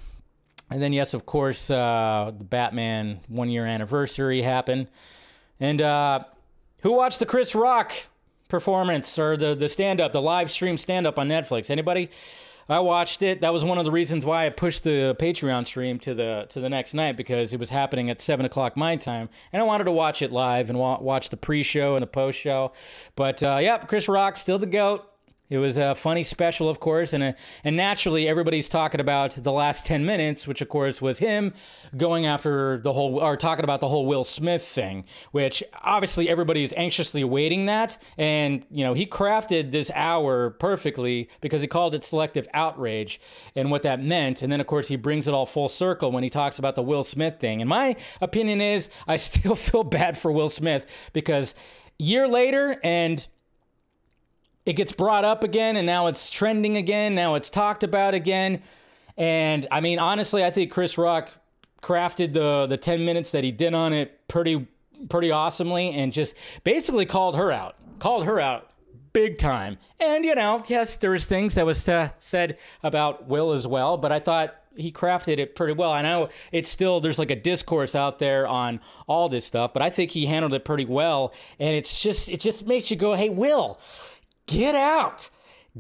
[0.70, 4.86] And then, yes, of course, uh, the Batman one year anniversary happened.
[5.58, 6.20] And uh,
[6.82, 7.92] who watched the Chris Rock
[8.48, 11.70] performance or the, the stand up, the live stream stand up on Netflix?
[11.70, 12.10] Anybody?
[12.68, 13.40] I watched it.
[13.40, 16.60] That was one of the reasons why I pushed the Patreon stream to the to
[16.60, 19.84] the next night because it was happening at seven o'clock my time, and I wanted
[19.84, 22.70] to watch it live and wa- watch the pre-show and the post-show.
[23.16, 25.09] But uh, yep, Chris Rock still the goat.
[25.50, 27.34] It was a funny special, of course, and a,
[27.64, 31.54] and naturally everybody's talking about the last ten minutes, which of course was him
[31.96, 36.62] going after the whole or talking about the whole Will Smith thing, which obviously everybody
[36.62, 41.96] is anxiously awaiting that, and you know he crafted this hour perfectly because he called
[41.96, 43.20] it selective outrage
[43.56, 46.22] and what that meant, and then of course he brings it all full circle when
[46.22, 47.60] he talks about the Will Smith thing.
[47.60, 51.56] And my opinion is, I still feel bad for Will Smith because
[51.98, 53.26] year later and
[54.66, 57.14] it gets brought up again and now it's trending again.
[57.14, 58.62] Now it's talked about again.
[59.16, 61.32] And I mean, honestly, I think Chris Rock
[61.82, 64.66] crafted the the 10 minutes that he did on it pretty
[65.08, 67.76] pretty awesomely and just basically called her out.
[67.98, 68.70] Called her out
[69.12, 69.78] big time.
[69.98, 73.96] And you know, yes, there was things that was uh, said about Will as well,
[73.96, 75.90] but I thought he crafted it pretty well.
[75.90, 79.82] I know it's still there's like a discourse out there on all this stuff, but
[79.82, 81.34] I think he handled it pretty well.
[81.58, 83.78] And it's just it just makes you go, "Hey, Will,
[84.50, 85.30] get out.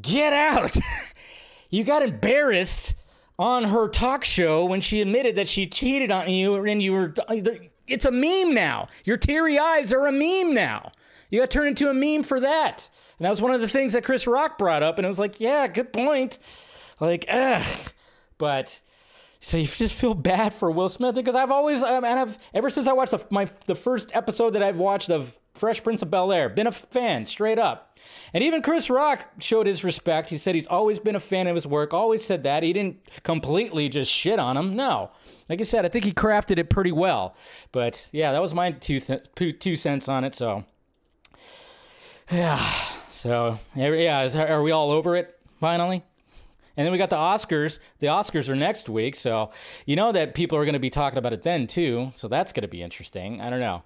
[0.00, 0.76] Get out."
[1.70, 2.94] you got embarrassed
[3.38, 7.14] on her talk show when she admitted that she cheated on you and you were
[7.86, 8.88] it's a meme now.
[9.04, 10.92] Your teary eyes are a meme now.
[11.30, 12.88] You got turned into a meme for that.
[13.18, 15.18] And that was one of the things that Chris Rock brought up and it was
[15.18, 16.38] like, "Yeah, good point."
[17.00, 17.92] Like, ugh.
[18.38, 18.80] But
[19.40, 22.68] So you just feel bad for Will Smith because I've always, um, and I've ever
[22.68, 26.10] since I watched the, my the first episode that I've watched of Fresh Prince of
[26.10, 27.89] Bel Air, been a fan straight up.
[28.32, 30.30] And even Chris Rock showed his respect.
[30.30, 31.92] He said he's always been a fan of his work.
[31.92, 32.62] Always said that.
[32.62, 34.76] He didn't completely just shit on him.
[34.76, 35.10] No,
[35.48, 37.36] like I said, I think he crafted it pretty well.
[37.72, 40.34] But yeah, that was my two th- two, cents on it.
[40.36, 40.64] So
[42.30, 42.64] yeah,
[43.10, 46.04] so yeah, is, are we all over it finally?
[46.76, 47.80] And then we got the Oscars.
[47.98, 49.50] The Oscars are next week, so
[49.86, 52.12] you know that people are going to be talking about it then too.
[52.14, 53.40] So that's going to be interesting.
[53.40, 53.82] I don't know.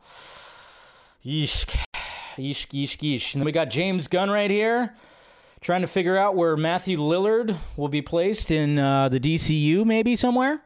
[1.24, 1.82] Yeesh,
[2.36, 3.34] yeesh, yeesh, yeesh.
[3.34, 4.94] And then we got James Gunn right here,
[5.60, 10.16] trying to figure out where Matthew Lillard will be placed in uh, the DCU, maybe
[10.16, 10.62] somewhere.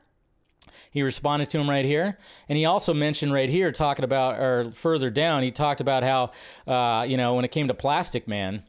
[0.91, 4.73] He responded to him right here, and he also mentioned right here, talking about or
[4.73, 6.33] further down, he talked about how
[6.67, 8.63] uh, you know when it came to Plastic Man,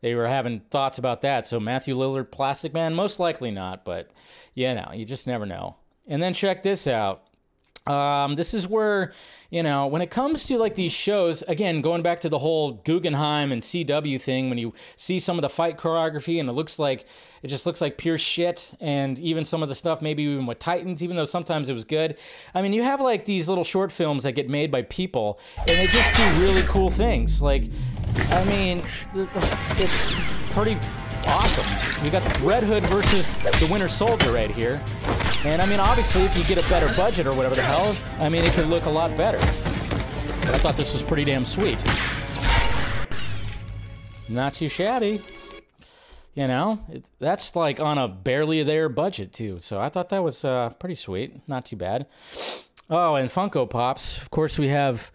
[0.00, 1.46] they were having thoughts about that.
[1.46, 4.10] So Matthew Lillard, Plastic Man, most likely not, but
[4.54, 5.76] you know, you just never know.
[6.06, 7.25] And then check this out.
[7.86, 9.12] Um, this is where,
[9.50, 12.72] you know, when it comes to like these shows, again, going back to the whole
[12.72, 16.78] Guggenheim and CW thing, when you see some of the fight choreography and it looks
[16.78, 17.06] like,
[17.42, 18.74] it just looks like pure shit.
[18.80, 21.84] And even some of the stuff, maybe even with Titans, even though sometimes it was
[21.84, 22.16] good.
[22.54, 25.68] I mean, you have like these little short films that get made by people and
[25.68, 27.40] they just do really cool things.
[27.40, 27.70] Like,
[28.30, 28.82] I mean,
[29.78, 30.12] it's
[30.50, 30.76] pretty
[31.26, 32.04] awesome.
[32.04, 34.82] We got Red Hood versus the Winter Soldier right here.
[35.44, 38.28] And I mean, obviously, if you get a better budget or whatever the hell, I
[38.28, 39.38] mean, it could look a lot better.
[39.38, 41.84] But I thought this was pretty damn sweet.
[44.28, 45.22] Not too shabby.
[46.34, 49.58] You know, it, that's like on a barely there budget, too.
[49.58, 51.48] So I thought that was uh, pretty sweet.
[51.48, 52.06] Not too bad.
[52.90, 54.20] Oh, and Funko Pops.
[54.20, 55.10] Of course, we have.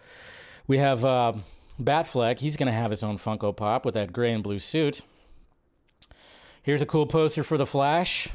[0.66, 1.32] We have uh,
[1.80, 2.40] Batfleck.
[2.40, 5.02] He's going to have his own Funko Pop with that gray and blue suit.
[6.62, 8.28] Here's a cool poster for the Flash.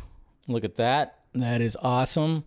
[0.48, 1.20] Look at that.
[1.34, 2.44] That is awesome.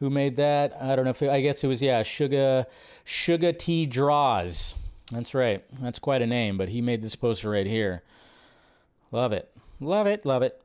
[0.00, 0.76] Who made that?
[0.80, 2.66] I don't know if it, I guess it was yeah, Sugar
[3.04, 4.74] Sugar T Draws.
[5.10, 5.64] That's right.
[5.80, 8.02] That's quite a name, but he made this poster right here.
[9.10, 9.50] Love it.
[9.80, 10.26] Love it.
[10.26, 10.60] Love it.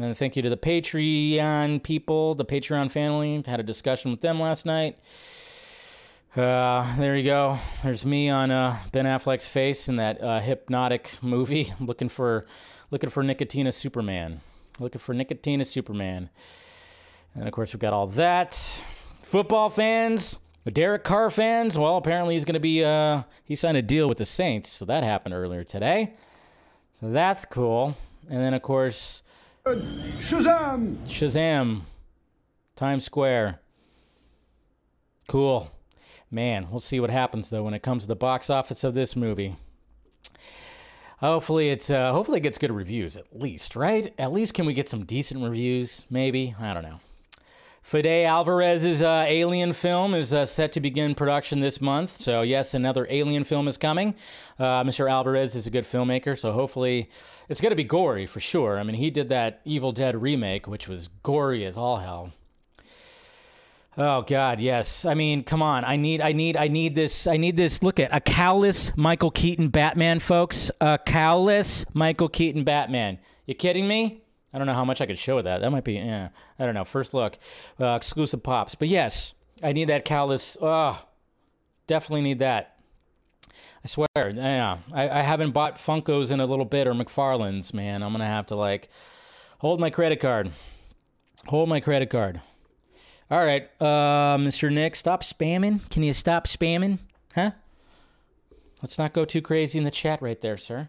[0.00, 3.42] And thank you to the Patreon people, the Patreon family.
[3.46, 4.98] Had a discussion with them last night.
[6.34, 7.58] Uh, there you go.
[7.82, 12.46] There's me on uh, Ben Affleck's face in that uh, hypnotic movie, looking for
[12.90, 14.40] looking for Nicotina Superman.
[14.78, 16.30] Looking for Nicotina Superman.
[17.34, 18.82] And of course, we've got all that.
[19.22, 20.38] Football fans,
[20.72, 21.78] Derek Carr fans.
[21.78, 24.70] Well, apparently he's going to be, uh, he signed a deal with the Saints.
[24.70, 26.14] So that happened earlier today.
[27.00, 27.96] So that's cool.
[28.30, 29.22] And then, of course,
[29.66, 30.96] Shazam!
[31.06, 31.82] Shazam,
[32.76, 33.60] Times Square.
[35.28, 35.70] Cool.
[36.30, 39.14] Man, we'll see what happens though when it comes to the box office of this
[39.16, 39.56] movie.
[41.20, 44.14] Hopefully it's uh, hopefully it gets good reviews at least, right?
[44.18, 46.04] At least can we get some decent reviews?
[46.08, 47.00] Maybe I don't know.
[47.82, 52.10] Fede Alvarez's uh, Alien film is uh, set to begin production this month.
[52.10, 54.14] So yes, another Alien film is coming.
[54.58, 55.10] Uh, Mr.
[55.10, 57.08] Alvarez is a good filmmaker, so hopefully
[57.48, 58.78] it's going to be gory for sure.
[58.78, 62.32] I mean, he did that Evil Dead remake, which was gory as all hell.
[64.00, 65.04] Oh God, yes.
[65.04, 65.84] I mean, come on.
[65.84, 67.26] I need, I need, I need this.
[67.26, 67.82] I need this.
[67.82, 70.70] Look at a cowless Michael Keaton Batman, folks.
[70.80, 73.18] A cowless Michael Keaton Batman.
[73.46, 74.22] You kidding me?
[74.52, 75.62] I don't know how much I could show with that.
[75.62, 76.28] That might be, yeah.
[76.60, 76.84] I don't know.
[76.84, 77.38] First look,
[77.80, 78.76] uh, exclusive pops.
[78.76, 79.34] But yes,
[79.64, 80.56] I need that cowless.
[80.60, 81.04] Oh,
[81.88, 82.76] definitely need that.
[83.84, 84.78] I swear, yeah.
[84.92, 88.04] I, I haven't bought Funkos in a little bit or McFarlane's, man.
[88.04, 88.90] I'm gonna have to like
[89.58, 90.52] hold my credit card.
[91.46, 92.40] Hold my credit card.
[93.30, 94.72] All right, uh, Mr.
[94.72, 95.88] Nick, stop spamming.
[95.90, 96.98] Can you stop spamming?
[97.34, 97.50] Huh?
[98.80, 100.88] Let's not go too crazy in the chat right there, sir.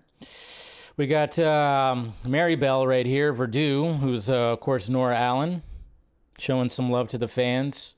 [0.96, 5.64] We got um, Maribel right here, Verdú, who's, uh, of course, Nora Allen,
[6.38, 7.96] showing some love to the fans.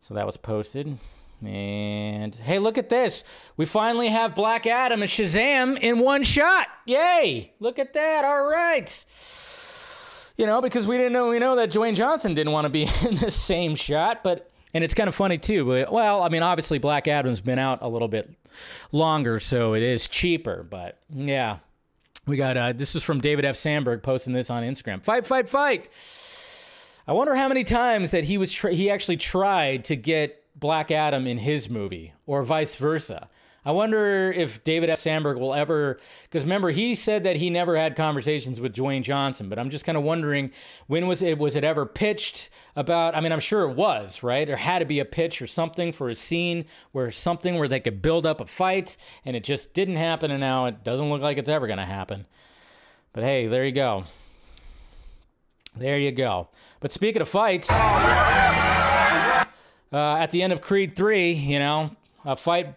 [0.00, 0.98] So that was posted.
[1.44, 3.24] And hey, look at this.
[3.56, 6.68] We finally have Black Adam and Shazam in one shot.
[6.86, 7.52] Yay!
[7.58, 8.24] Look at that.
[8.24, 9.04] All right.
[10.36, 12.82] You know, because we didn't know, we know that Dwayne Johnson didn't want to be
[13.08, 15.64] in the same shot, but, and it's kind of funny too.
[15.64, 18.30] But, well, I mean, obviously Black Adam's been out a little bit
[18.92, 21.58] longer, so it is cheaper, but yeah.
[22.26, 23.54] We got, uh, this was from David F.
[23.54, 25.02] Sandberg posting this on Instagram.
[25.02, 25.88] Fight, fight, fight.
[27.06, 31.26] I wonder how many times that he was, he actually tried to get Black Adam
[31.28, 33.28] in his movie or vice versa.
[33.66, 35.00] I wonder if David F.
[35.00, 39.48] Sandberg will ever, because remember he said that he never had conversations with Dwayne Johnson,
[39.48, 40.52] but I'm just kind of wondering
[40.86, 43.16] when was it was it ever pitched about?
[43.16, 44.46] I mean, I'm sure it was right.
[44.46, 47.80] There had to be a pitch or something for a scene where something where they
[47.80, 51.20] could build up a fight, and it just didn't happen, and now it doesn't look
[51.20, 52.24] like it's ever going to happen.
[53.12, 54.04] But hey, there you go.
[55.76, 56.50] There you go.
[56.78, 57.74] But speaking of fights, uh,
[59.92, 62.76] at the end of Creed 3, you know, a fight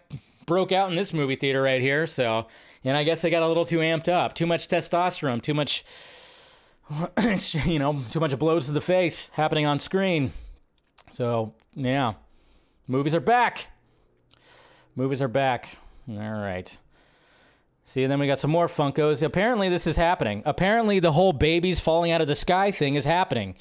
[0.50, 2.08] broke out in this movie theater right here.
[2.08, 2.48] So,
[2.82, 4.34] and I guess they got a little too amped up.
[4.34, 5.84] Too much testosterone, too much,
[7.64, 10.32] you know, too much blows to the face happening on screen.
[11.12, 12.14] So, yeah,
[12.88, 13.68] movies are back.
[14.96, 15.78] Movies are back.
[16.08, 16.76] All right.
[17.84, 19.22] See, then we got some more Funkos.
[19.22, 20.42] Apparently, this is happening.
[20.44, 23.54] Apparently, the whole babies falling out of the sky thing is happening.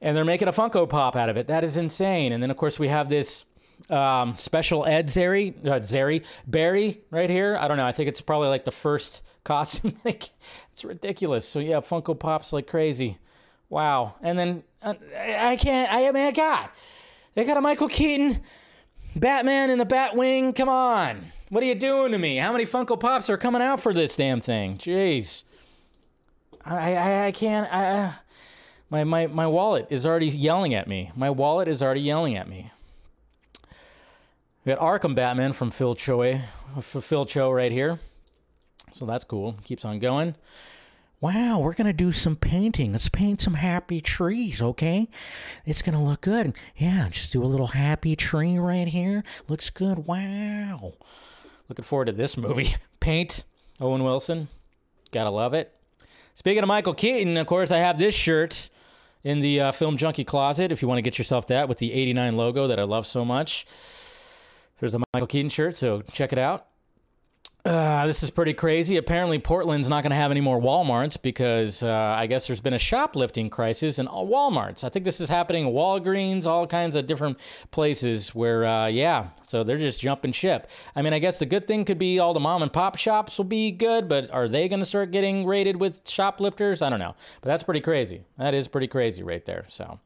[0.00, 1.46] And they're making a Funko Pop out of it.
[1.46, 2.32] That is insane.
[2.32, 3.45] And then, of course, we have this
[3.90, 7.56] um, special Ed Zary, uh, Zeri, Barry right here.
[7.60, 7.86] I don't know.
[7.86, 9.96] I think it's probably like the first costume.
[10.04, 11.48] it's ridiculous.
[11.48, 13.18] So, yeah, Funko Pops like crazy.
[13.68, 14.14] Wow.
[14.22, 16.68] And then, uh, I can't, I mean, God,
[17.34, 18.40] they got a Michael Keaton
[19.14, 20.54] Batman in the Batwing.
[20.54, 21.32] Come on.
[21.48, 22.38] What are you doing to me?
[22.38, 24.78] How many Funko Pops are coming out for this damn thing?
[24.78, 25.44] Jeez.
[26.64, 27.72] I I, I can't.
[27.72, 28.14] I,
[28.90, 31.10] my, my, my wallet is already yelling at me.
[31.16, 32.70] My wallet is already yelling at me.
[34.66, 36.40] We got Arkham Batman from Phil Choi,
[36.80, 38.00] Phil Cho right here.
[38.92, 39.54] So that's cool.
[39.62, 40.34] Keeps on going.
[41.20, 42.90] Wow, we're to do some painting.
[42.90, 45.08] Let's paint some happy trees, okay?
[45.64, 46.52] It's to look good.
[46.76, 49.22] Yeah, just do a little happy tree right here.
[49.46, 50.08] Looks good.
[50.08, 50.94] Wow.
[51.68, 52.74] Looking forward to this movie.
[52.98, 53.44] Paint,
[53.80, 54.48] Owen Wilson.
[55.12, 55.72] Gotta love it.
[56.34, 58.68] Speaking of Michael Keaton, of course, I have this shirt
[59.22, 61.92] in the uh, Film Junkee closet if you want to get yourself that with the
[61.92, 63.64] 89 logo that I love so much.
[64.80, 66.66] There's a Michael Keaton shirt, so check it out.
[67.66, 68.96] Uh, this is pretty crazy.
[68.96, 72.74] Apparently, Portland's not going to have any more Walmarts because uh, I guess there's been
[72.74, 74.84] a shoplifting crisis in all Walmarts.
[74.84, 77.40] I think this is happening in Walgreens, all kinds of different
[77.72, 80.70] places where, uh, yeah, so they're just jumping ship.
[80.94, 83.36] I mean, I guess the good thing could be all the mom and pop shops
[83.36, 86.82] will be good, but are they going to start getting raided with shoplifters?
[86.82, 87.16] I don't know.
[87.40, 88.22] But that's pretty crazy.
[88.38, 89.64] That is pretty crazy right there.
[89.70, 89.98] So.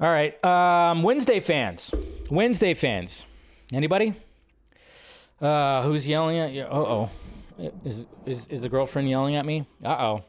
[0.00, 0.42] All right.
[0.44, 1.92] Um, Wednesday fans.
[2.30, 3.24] Wednesday fans.
[3.72, 4.14] Anybody?
[5.40, 6.62] Uh, who's yelling at you?
[6.62, 7.10] Uh oh.
[7.84, 9.66] Is, is, is the girlfriend yelling at me?
[9.84, 10.24] Uh oh.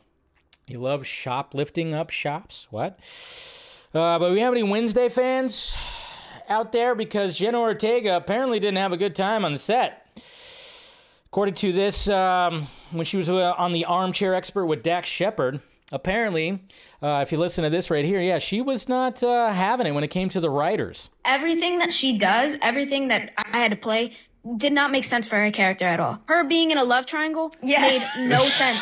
[0.65, 2.67] You love shoplifting up shops?
[2.71, 2.99] What?
[3.93, 5.77] Uh, but we have any Wednesday fans
[6.47, 6.95] out there?
[6.95, 10.19] Because Jenna Ortega apparently didn't have a good time on the set.
[11.27, 15.61] According to this, um, when she was uh, on the Armchair Expert with Dax Shepard,
[15.91, 16.61] apparently,
[17.01, 19.91] uh, if you listen to this right here, yeah, she was not uh, having it
[19.91, 21.09] when it came to the writers.
[21.25, 24.15] Everything that she does, everything that I had to play,
[24.57, 26.19] did not make sense for her character at all.
[26.27, 27.81] Her being in a love triangle Yeah.
[27.81, 28.79] made no sense.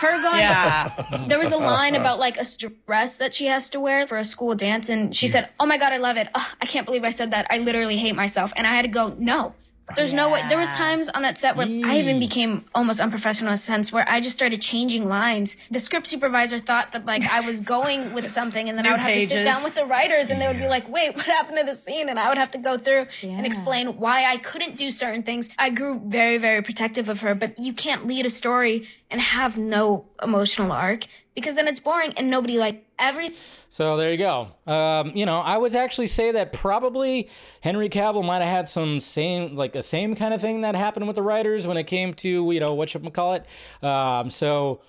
[0.00, 1.26] Her going, Yeah.
[1.28, 2.44] there was a line about like a
[2.86, 5.78] dress that she has to wear for a school dance, and she said, "Oh my
[5.78, 6.28] god, I love it.
[6.34, 7.46] Ugh, I can't believe I said that.
[7.50, 9.54] I literally hate myself." And I had to go, "No."
[9.96, 10.42] There's no way.
[10.48, 13.92] There was times on that set where I even became almost unprofessional in a sense
[13.92, 15.56] where I just started changing lines.
[15.70, 18.94] The script supervisor thought that like I was going with something, and then I New
[18.94, 21.26] would have to sit down with the writers, and they would be like, "Wait, what
[21.26, 24.38] happened to the scene?" And I would have to go through and explain why I
[24.38, 25.50] couldn't do certain things.
[25.58, 29.58] I grew very, very protective of her, but you can't lead a story and have
[29.58, 33.30] no emotional arc because then it's boring and nobody like every
[33.68, 34.48] So there you go.
[34.66, 37.28] Um, you know, I would actually say that probably
[37.60, 41.06] Henry Cavill might have had some same, like the same kind of thing that happened
[41.06, 43.46] with the writers when it came to, you know, what you call it.
[43.82, 44.80] Um, so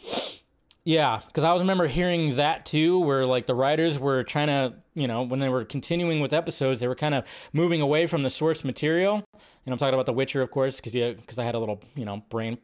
[0.85, 4.75] yeah, because I was remember hearing that too, where like the writers were trying to,
[4.93, 8.21] you know, when they were continuing with episodes, they were kind of moving away from
[8.21, 9.25] the source material.
[9.65, 12.05] And I'm talking about The Witcher, of course, because because I had a little, you
[12.05, 12.59] know, brain.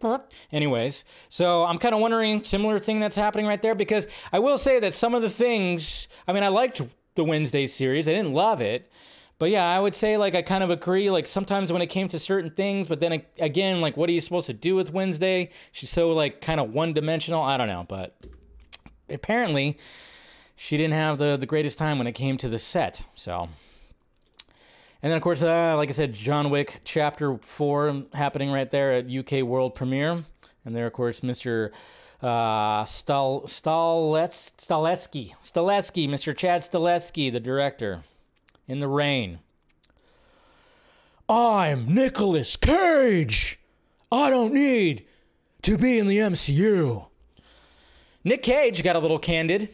[0.52, 4.60] Anyways, so I'm kind of wondering similar thing that's happening right there because I will
[4.60, 6.80] say that some of the things, I mean, I liked
[7.16, 8.92] the Wednesday series, I didn't love it.
[9.42, 11.10] But yeah, I would say like I kind of agree.
[11.10, 14.22] Like sometimes when it came to certain things, but then again, like what are you
[14.22, 15.50] supposed to do with Wednesday?
[15.72, 17.42] She's so like kind of one dimensional.
[17.42, 18.16] I don't know, but
[19.10, 19.80] apparently
[20.56, 23.08] she didn't have the the greatest time when it came to the set.
[23.16, 23.50] So,
[25.02, 28.94] and then of course, uh, like I said, John Wick Chapter Four happening right there
[28.94, 30.24] at UK World Premiere,
[30.64, 31.72] and there of course Mr.
[32.22, 36.38] Uh, Stal Stalets Staletsky Staletsky Mr.
[36.38, 38.04] Chad Staletsky, the director
[38.68, 39.40] in the rain.
[41.30, 43.60] I'm Nicolas Cage.
[44.12, 45.06] I don't need
[45.62, 47.06] to be in the MCU.
[48.24, 49.70] Nick Cage got a little candid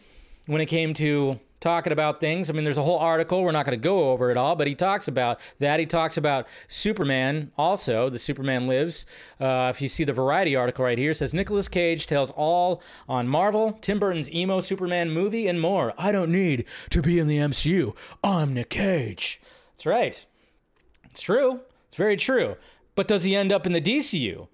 [0.46, 2.50] when it came to talking about things.
[2.50, 3.44] I mean, there's a whole article.
[3.44, 5.80] We're not going to go over it all, but he talks about that.
[5.80, 9.06] He talks about Superman also, the Superman Lives.
[9.40, 12.82] Uh, if you see the Variety article right here, it says Nicolas Cage tells all
[13.10, 15.94] on Marvel, Tim Burton's emo Superman movie, and more.
[15.98, 17.96] I don't need to be in the MCU.
[18.24, 19.42] I'm Nick Cage.
[19.72, 20.26] That's right.
[21.12, 21.62] It's true.
[21.90, 22.58] It's very true.
[22.96, 24.48] But does he end up in the DCU?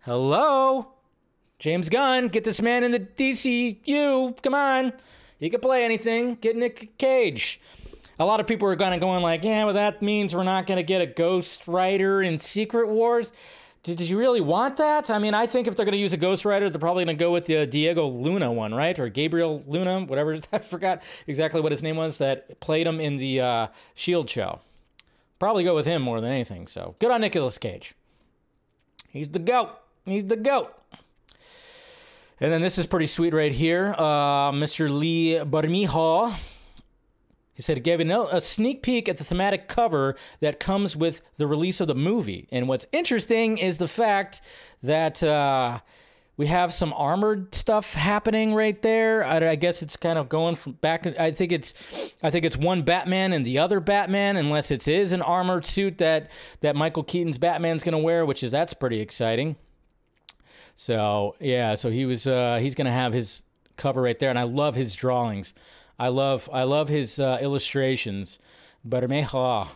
[0.00, 0.94] Hello?
[1.58, 4.40] James Gunn, get this man in the DCU.
[4.42, 4.92] Come on.
[5.38, 6.36] He could play anything.
[6.36, 7.60] Get Nick Cage.
[8.18, 10.66] A lot of people are kind of going like, yeah, well, that means we're not
[10.66, 13.30] going to get a Ghost Rider in Secret Wars.
[13.84, 15.08] Did, did you really want that?
[15.08, 17.16] I mean, I think if they're going to use a Ghost Rider, they're probably going
[17.16, 18.98] to go with the Diego Luna one, right?
[18.98, 20.36] Or Gabriel Luna, whatever.
[20.52, 24.60] I forgot exactly what his name was that played him in the uh, Shield show.
[25.38, 26.66] Probably go with him more than anything.
[26.66, 27.94] So good on Nicolas Cage.
[29.10, 29.70] He's the goat.
[30.04, 30.74] He's the goat.
[32.40, 33.94] And then this is pretty sweet right here.
[33.98, 34.88] Uh, Mr.
[34.88, 36.34] Lee Bermejo.
[37.52, 41.48] He said it gave a, sneak peek at the thematic cover that comes with the
[41.48, 42.46] release of the movie.
[42.52, 44.40] And what's interesting is the fact
[44.80, 45.80] that uh,
[46.36, 49.24] we have some armored stuff happening right there.
[49.24, 51.04] I, I, guess it's kind of going from back.
[51.18, 51.74] I think it's,
[52.22, 55.98] I think it's one Batman and the other Batman, unless it is an armored suit
[55.98, 56.30] that
[56.60, 59.56] that Michael Keaton's Batman's going to wear, which is that's pretty exciting.
[60.80, 63.42] So yeah, so he was uh, he's gonna have his
[63.76, 65.52] cover right there, and I love his drawings.
[65.98, 68.38] I love I love his uh, illustrations.
[68.88, 69.70] Bermejo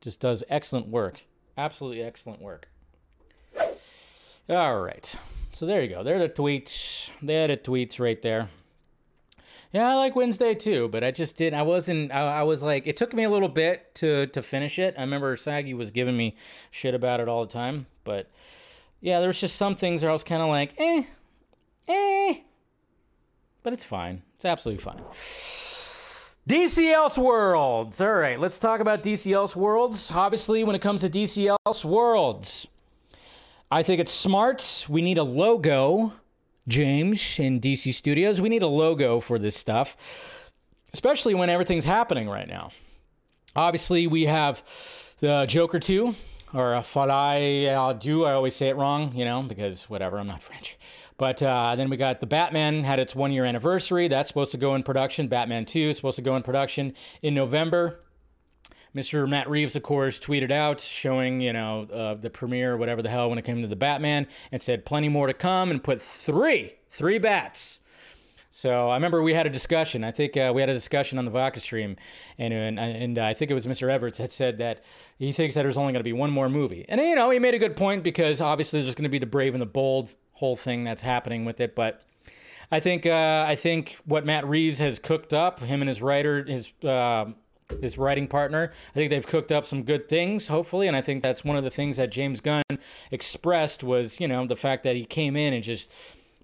[0.00, 1.20] just does excellent work,
[1.56, 2.68] absolutely excellent work.
[4.48, 5.14] All right,
[5.52, 6.02] so there you go.
[6.02, 7.10] There are the tweets.
[7.22, 8.48] There are the tweets right there.
[9.72, 11.60] Yeah, I like Wednesday too, but I just didn't.
[11.60, 12.10] I wasn't.
[12.10, 14.96] I, I, was like, it took me a little bit to to finish it.
[14.98, 16.34] I remember Saggy was giving me
[16.72, 18.28] shit about it all the time, but
[19.00, 21.04] yeah, there was just some things where I was kind of like, eh,
[21.88, 22.34] eh.
[23.62, 24.22] But it's fine.
[24.36, 25.02] It's absolutely fine.
[26.48, 28.00] DC Elseworlds.
[28.00, 30.14] All right, let's talk about DC Elseworlds.
[30.14, 32.66] Obviously, when it comes to DC Elseworlds,
[33.70, 34.86] I think it's smart.
[34.88, 36.12] We need a logo,
[36.66, 38.40] James, in DC Studios.
[38.40, 39.96] We need a logo for this stuff,
[40.92, 42.72] especially when everything's happening right now.
[43.54, 44.62] Obviously, we have
[45.20, 46.14] the Joker 2,
[46.52, 48.24] or Falai du.
[48.24, 50.78] I always say it wrong, you know, because whatever, I'm not French.
[51.16, 54.08] But uh, then we got the Batman had its one year anniversary.
[54.08, 55.28] That's supposed to go in production.
[55.28, 58.00] Batman 2 is supposed to go in production in November.
[58.94, 59.28] Mr.
[59.28, 63.28] Matt Reeves, of course, tweeted out showing, you know, uh, the premiere, whatever the hell,
[63.28, 66.72] when it came to the Batman, and said plenty more to come and put three,
[66.88, 67.79] three bats
[68.50, 70.02] so I remember we had a discussion.
[70.02, 71.96] I think uh, we had a discussion on the Vodka stream,
[72.38, 73.88] and and, and uh, I think it was Mr.
[73.88, 74.82] Everts that said that
[75.18, 76.84] he thinks that there's only going to be one more movie.
[76.88, 79.26] And you know, he made a good point because obviously there's going to be the
[79.26, 81.76] brave and the bold whole thing that's happening with it.
[81.76, 82.02] But
[82.72, 86.44] I think uh, I think what Matt Reeves has cooked up, him and his writer,
[86.44, 87.26] his uh,
[87.80, 88.72] his writing partner.
[88.90, 91.64] I think they've cooked up some good things, hopefully, and I think that's one of
[91.64, 92.64] the things that James Gunn
[93.12, 95.90] expressed was, you know, the fact that he came in and just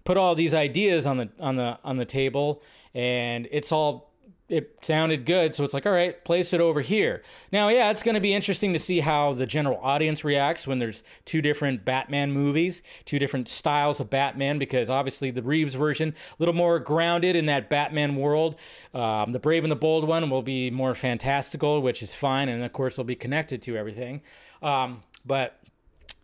[0.06, 2.62] put all these ideas on the on the on the table
[2.94, 4.06] and it's all
[4.48, 7.20] it sounded good so it's like all right place it over here.
[7.50, 10.78] Now yeah it's going to be interesting to see how the general audience reacts when
[10.78, 16.10] there's two different batman movies two different styles of batman because obviously the reeves version
[16.10, 18.54] a little more grounded in that batman world.
[18.94, 22.62] Um, the brave and the bold one will be more fantastical which is fine and
[22.62, 24.22] of course they'll be connected to everything.
[24.62, 25.58] Um, but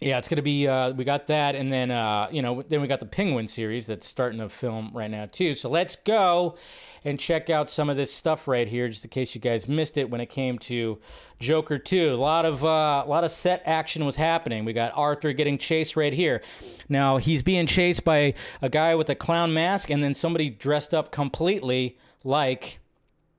[0.03, 0.67] yeah, it's gonna be.
[0.67, 3.87] Uh, we got that, and then uh, you know, then we got the Penguin series
[3.87, 5.55] that's starting to film right now too.
[5.55, 6.57] So let's go
[7.05, 9.97] and check out some of this stuff right here, just in case you guys missed
[9.97, 10.99] it when it came to
[11.41, 12.15] Joker 2.
[12.15, 14.65] A lot of uh, a lot of set action was happening.
[14.65, 16.43] We got Arthur getting chased right here.
[16.89, 20.93] Now he's being chased by a guy with a clown mask, and then somebody dressed
[20.93, 22.81] up completely like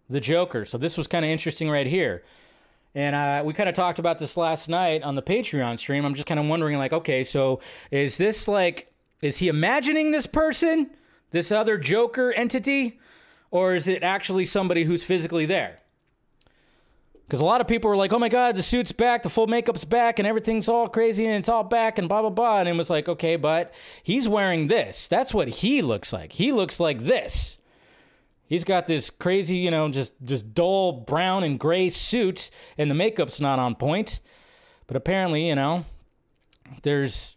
[0.09, 0.65] the Joker.
[0.65, 2.23] So this was kind of interesting right here.
[2.95, 6.05] And uh, we kind of talked about this last night on the Patreon stream.
[6.05, 10.27] I'm just kind of wondering, like, okay, so is this like, is he imagining this
[10.27, 10.91] person,
[11.31, 12.99] this other Joker entity,
[13.49, 15.79] or is it actually somebody who's physically there?
[17.25, 19.47] Because a lot of people were like, oh my God, the suit's back, the full
[19.47, 22.59] makeup's back, and everything's all crazy and it's all back and blah, blah, blah.
[22.59, 23.73] And it was like, okay, but
[24.03, 25.07] he's wearing this.
[25.07, 26.33] That's what he looks like.
[26.33, 27.57] He looks like this.
[28.53, 32.93] He's got this crazy, you know, just just dull brown and gray suit, and the
[32.93, 34.19] makeup's not on point.
[34.85, 35.85] But apparently, you know,
[36.83, 37.35] there's,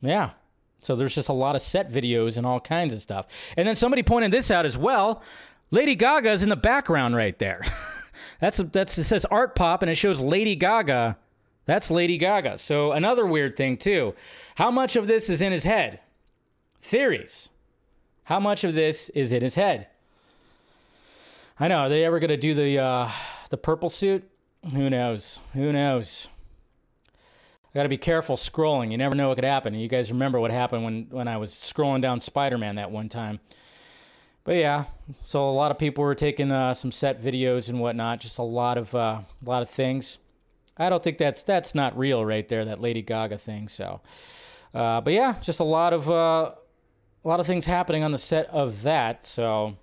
[0.00, 0.30] yeah.
[0.78, 3.26] So there's just a lot of set videos and all kinds of stuff.
[3.54, 5.22] And then somebody pointed this out as well.
[5.70, 7.62] Lady Gaga's in the background right there.
[8.40, 11.18] that's that's it says art pop and it shows Lady Gaga.
[11.66, 12.56] That's Lady Gaga.
[12.56, 14.14] So another weird thing too.
[14.54, 16.00] How much of this is in his head?
[16.80, 17.50] Theories.
[18.24, 19.88] How much of this is in his head?
[21.62, 21.80] I know.
[21.80, 23.10] Are they ever gonna do the uh,
[23.50, 24.24] the purple suit?
[24.72, 25.40] Who knows?
[25.52, 26.28] Who knows?
[27.06, 28.90] I got to be careful scrolling.
[28.90, 29.74] You never know what could happen.
[29.74, 33.40] You guys remember what happened when when I was scrolling down Spider-Man that one time.
[34.42, 34.86] But yeah,
[35.22, 38.20] so a lot of people were taking uh, some set videos and whatnot.
[38.20, 40.16] Just a lot of uh, a lot of things.
[40.78, 42.64] I don't think that's that's not real right there.
[42.64, 43.68] That Lady Gaga thing.
[43.68, 44.00] So,
[44.72, 46.52] uh, but yeah, just a lot of uh,
[47.22, 49.26] a lot of things happening on the set of that.
[49.26, 49.76] So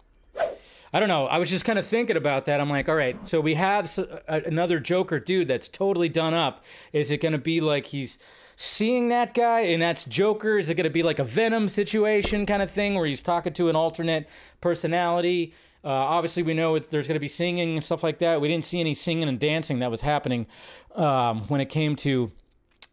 [0.94, 1.28] I don't know.
[1.28, 2.62] I was just kind of thinking about that.
[2.62, 3.92] I'm like, all right, so we have
[4.28, 6.64] another Joker dude that's totally done up.
[6.94, 8.18] Is it going to be like he's
[8.56, 10.58] seeing that guy and that's Joker?
[10.58, 13.54] Is it going to be like a Venom situation kind of thing where he's talking
[13.54, 14.30] to an alternate
[14.62, 15.54] personality?
[15.84, 18.42] Uh, obviously, we know it's, there's going to be singing and stuff like that.
[18.42, 20.48] We didn't see any singing and dancing that was happening
[20.96, 22.32] um, when it came to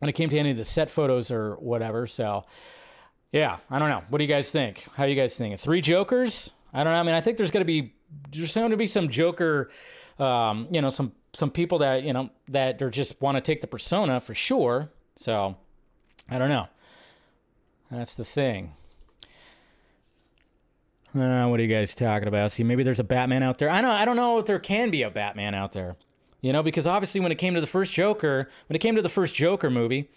[0.01, 2.07] when it came to any of the set photos or whatever.
[2.07, 2.45] So,
[3.33, 4.03] yeah, I don't know.
[4.11, 4.87] What do you guys think?
[4.97, 5.59] How you guys think?
[5.59, 6.51] Three Jokers?
[6.75, 7.01] I don't know.
[7.01, 7.95] I mean, I think there's going to be
[8.33, 9.71] there's going to be some Joker,
[10.19, 13.61] um, you know, some some people that you know that are just want to take
[13.61, 14.91] the persona for sure.
[15.17, 15.57] So,
[16.29, 16.69] I don't know.
[17.91, 18.73] That's the thing.
[21.17, 22.51] Uh, what are you guys talking about?
[22.51, 23.71] See, maybe there's a Batman out there.
[23.71, 23.91] I don't.
[23.93, 25.97] I don't know if there can be a Batman out there.
[26.41, 29.03] You know, because obviously when it came to the first Joker, when it came to
[29.03, 30.11] the first Joker movie,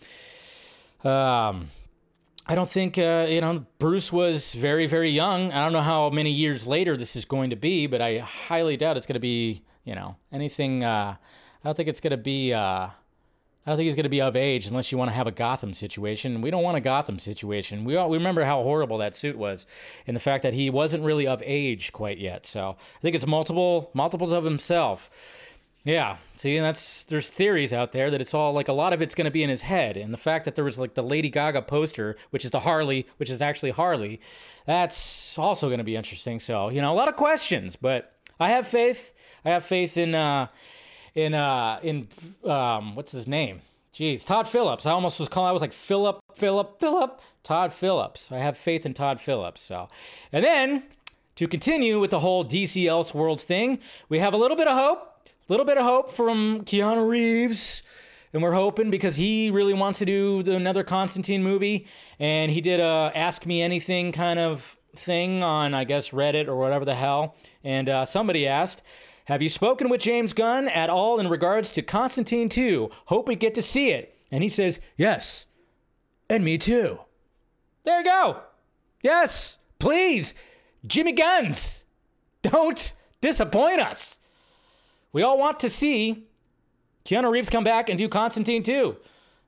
[1.05, 1.69] um,
[2.49, 5.51] I don't think uh, you know Bruce was very very young.
[5.51, 8.77] I don't know how many years later this is going to be, but I highly
[8.77, 10.81] doubt it's going to be you know anything.
[10.81, 12.53] Uh, I don't think it's going to be.
[12.53, 15.27] Uh, I don't think he's going to be of age unless you want to have
[15.27, 16.39] a Gotham situation.
[16.39, 17.83] We don't want a Gotham situation.
[17.83, 19.67] We all we remember how horrible that suit was,
[20.05, 22.45] and the fact that he wasn't really of age quite yet.
[22.45, 25.09] So I think it's multiple multiples of himself.
[25.87, 29.01] Yeah, see, and that's there's theories out there that it's all like a lot of
[29.01, 31.01] it's going to be in his head, and the fact that there was like the
[31.01, 34.19] Lady Gaga poster, which is the Harley, which is actually Harley,
[34.65, 36.41] that's also going to be interesting.
[36.41, 39.13] So you know, a lot of questions, but I have faith.
[39.45, 40.47] I have faith in uh,
[41.15, 42.09] in uh, in
[42.43, 43.61] um, what's his name?
[43.93, 44.85] Jeez, Todd Phillips.
[44.85, 45.47] I almost was calling.
[45.47, 48.29] I was like Philip, Philip, Philip, Todd Phillips.
[48.29, 49.61] I have faith in Todd Phillips.
[49.61, 49.87] So,
[50.33, 50.83] and then
[51.37, 53.79] to continue with the whole DC Elseworlds thing,
[54.09, 55.06] we have a little bit of hope
[55.47, 57.83] little bit of hope from Keanu Reeves.
[58.33, 61.87] And we're hoping because he really wants to do another Constantine movie.
[62.19, 66.55] And he did a Ask Me Anything kind of thing on, I guess, Reddit or
[66.55, 67.35] whatever the hell.
[67.63, 68.83] And uh, somebody asked,
[69.25, 72.89] Have you spoken with James Gunn at all in regards to Constantine 2?
[73.05, 74.19] Hope we get to see it.
[74.31, 75.47] And he says, Yes.
[76.29, 76.99] And me too.
[77.85, 78.41] There you go.
[79.01, 79.57] Yes.
[79.79, 80.35] Please.
[80.85, 81.85] Jimmy Guns.
[82.41, 84.19] Don't disappoint us.
[85.17, 86.27] We all want to see
[87.03, 88.97] Keanu Reeves come back and do Constantine too.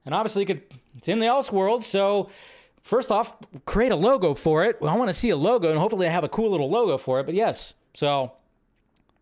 [0.04, 0.64] And obviously, could,
[0.98, 2.32] it's in the Elseworld, so
[2.82, 4.82] first off, create a logo for it.
[4.82, 6.98] Well, I want to see a logo, and hopefully, I have a cool little logo
[6.98, 7.28] for it.
[7.28, 8.32] But yes, so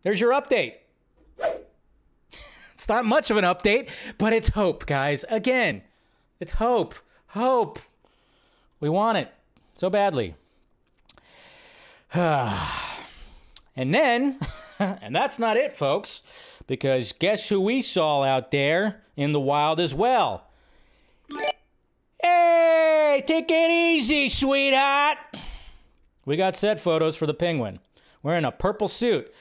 [0.03, 0.75] there's your update.
[2.75, 5.25] It's not much of an update, but it's hope, guys.
[5.27, 5.81] Again,
[6.39, 6.95] it's hope.
[7.31, 7.77] Hope.
[8.79, 9.33] We want it
[9.75, 10.35] so badly.
[12.13, 12.63] and
[13.75, 14.39] then,
[15.01, 16.21] and that's not it, folks,
[16.67, 20.45] because guess who we saw out there in the wild as well?
[22.21, 25.17] Hey, take it easy, sweetheart.
[26.25, 27.79] We got set photos for the penguin.
[28.21, 29.31] Wearing a purple suit.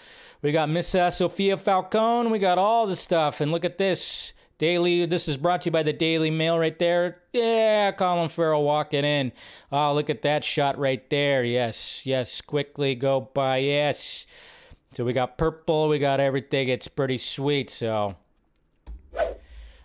[0.43, 2.31] We got Miss uh, Sophia Falcone.
[2.31, 3.41] We got all the stuff.
[3.41, 4.33] And look at this.
[4.59, 7.19] Daily, this is brought to you by the Daily Mail right there.
[7.33, 9.33] Yeah, Colin Farrell walking in.
[9.71, 11.45] Oh, look at that shot right there.
[11.45, 13.59] Yes, yes, quickly go by.
[13.59, 14.27] Yes.
[14.93, 16.69] So we got purple, we got everything.
[16.69, 17.71] It's pretty sweet.
[17.71, 18.17] So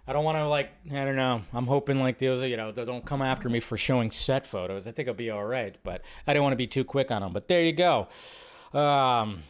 [0.08, 1.42] I don't want to like, I don't know.
[1.54, 4.88] I'm hoping like those, you know, they don't come after me for showing set photos.
[4.88, 7.22] I think I'll be all right, but I don't want to be too quick on
[7.22, 7.34] them.
[7.34, 8.08] But there you go.
[8.74, 9.44] Um,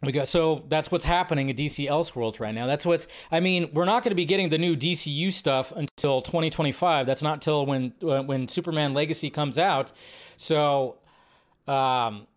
[0.00, 2.66] we got so that's what's happening at DC Elseworlds right now.
[2.66, 3.08] That's what's.
[3.32, 7.04] I mean, we're not going to be getting the new DCU stuff until 2025.
[7.04, 9.90] That's not till when when Superman Legacy comes out.
[10.36, 10.98] So,
[11.66, 12.28] um,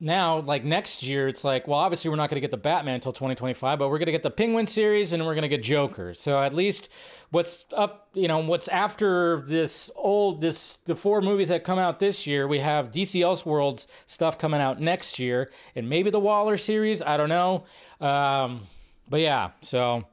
[0.00, 2.96] now like next year, it's like well, obviously we're not going to get the Batman
[2.96, 5.62] until 2025, but we're going to get the Penguin series and we're going to get
[5.62, 6.14] Joker.
[6.14, 6.88] So at least
[7.30, 11.98] what's up, you know, what's after this old this the four movies that come out
[11.98, 16.56] this year, we have DC Elseworlds stuff coming out next year, and maybe the Waller
[16.56, 17.00] series.
[17.00, 17.64] I don't know,
[18.00, 18.66] um,
[19.08, 19.50] but yeah.
[19.62, 20.04] So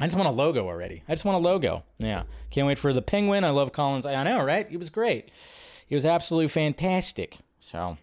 [0.00, 1.02] I just want a logo already.
[1.08, 1.84] I just want a logo.
[1.98, 3.44] Yeah, can't wait for the Penguin.
[3.44, 4.06] I love Collins.
[4.06, 4.68] I know, right?
[4.68, 5.30] He was great.
[5.86, 7.38] He was absolutely fantastic.
[7.60, 7.98] So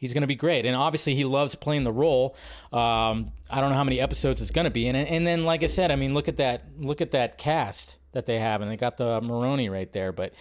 [0.00, 0.66] he's going to be great.
[0.66, 2.34] And obviously, he loves playing the role.
[2.72, 4.88] Um, I don't know how many episodes it's going to be.
[4.88, 7.98] And and then, like I said, I mean, look at that look at that cast
[8.12, 10.10] that they have, and they got the Maroni right there.
[10.10, 10.34] But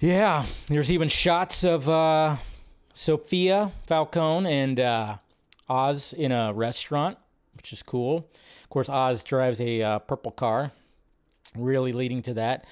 [0.00, 2.36] yeah, there's even shots of uh,
[2.92, 5.16] Sophia Falcone and uh,
[5.68, 7.18] Oz in a restaurant,
[7.54, 8.28] which is cool.
[8.62, 10.72] Of course, Oz drives a uh, purple car,
[11.54, 12.64] really leading to that.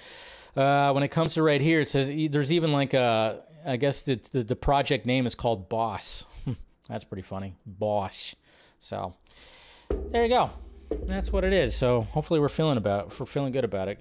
[0.57, 4.03] Uh, when it comes to right here, it says there's even like a, I guess
[4.03, 6.25] the, the, the project name is called Boss.
[6.89, 7.55] That's pretty funny.
[7.67, 8.35] Boss.
[8.79, 9.15] So
[10.11, 10.51] there you go.
[11.07, 11.75] That's what it is.
[11.77, 14.01] So hopefully we're feeling about we're feeling good about it.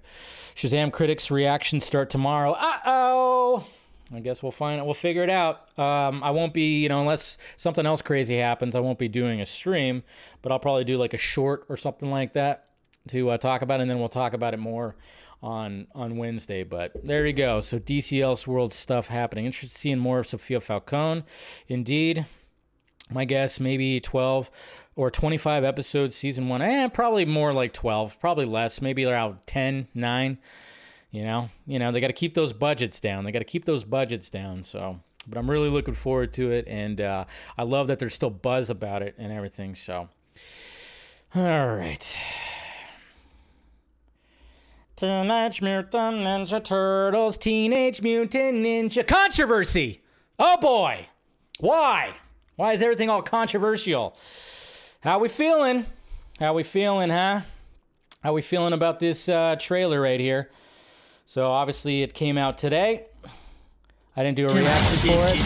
[0.55, 2.53] Shazam critics reactions start tomorrow.
[2.53, 3.67] Uh oh.
[4.13, 4.85] I guess we'll find it.
[4.85, 5.77] We'll figure it out.
[5.77, 9.39] Um, I won't be, you know, unless something else crazy happens, I won't be doing
[9.39, 10.01] a stream,
[10.41, 12.68] but I'll probably do like a short or something like that
[13.07, 14.95] to uh, talk about, and then we'll talk about it more
[15.41, 16.63] on on Wednesday.
[16.63, 17.59] But there you go.
[17.59, 19.45] So DC Elseworld stuff happening.
[19.45, 21.23] Interested in seeing more of Sophia Falcone.
[21.67, 22.25] Indeed,
[23.09, 24.51] my guess maybe 12
[24.95, 26.61] or 25 episodes season one.
[26.61, 30.37] Eh, probably more like 12, probably less, maybe around 10, 9.
[31.11, 33.23] You know, you know, they got to keep those budgets down.
[33.23, 34.63] They got to keep those budgets down.
[34.63, 37.25] So, but I'm really looking forward to it, and uh,
[37.57, 39.73] I love that there's still buzz about it and everything.
[39.73, 40.09] So,
[41.33, 42.15] all right.
[44.99, 50.01] Teenage Mutant Ninja Turtles, Teenage Mutant Ninja controversy.
[50.37, 51.07] Oh boy,
[51.61, 52.15] why?
[52.57, 54.17] Why is everything all controversial?
[54.99, 55.85] How we feeling?
[56.37, 57.43] How we feeling, huh?
[58.21, 60.49] How we feeling about this uh, trailer right here?
[61.25, 63.05] So obviously it came out today.
[64.17, 65.37] I didn't do a reaction for it.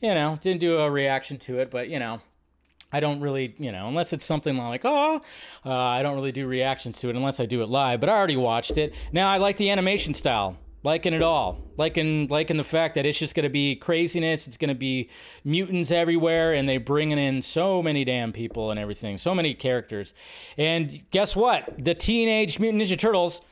[0.00, 2.22] You know, didn't do a reaction to it, but you know,
[2.94, 5.20] I don't really, you know, unless it's something like, oh,
[5.66, 7.98] uh, I don't really do reactions to it unless I do it live.
[7.98, 8.94] But I already watched it.
[9.10, 13.18] Now I like the animation style, liking it all, liking liking the fact that it's
[13.18, 14.46] just gonna be craziness.
[14.46, 15.10] It's gonna be
[15.42, 20.14] mutants everywhere, and they bringing in so many damn people and everything, so many characters.
[20.56, 21.74] And guess what?
[21.76, 23.42] The Teenage Mutant Ninja Turtles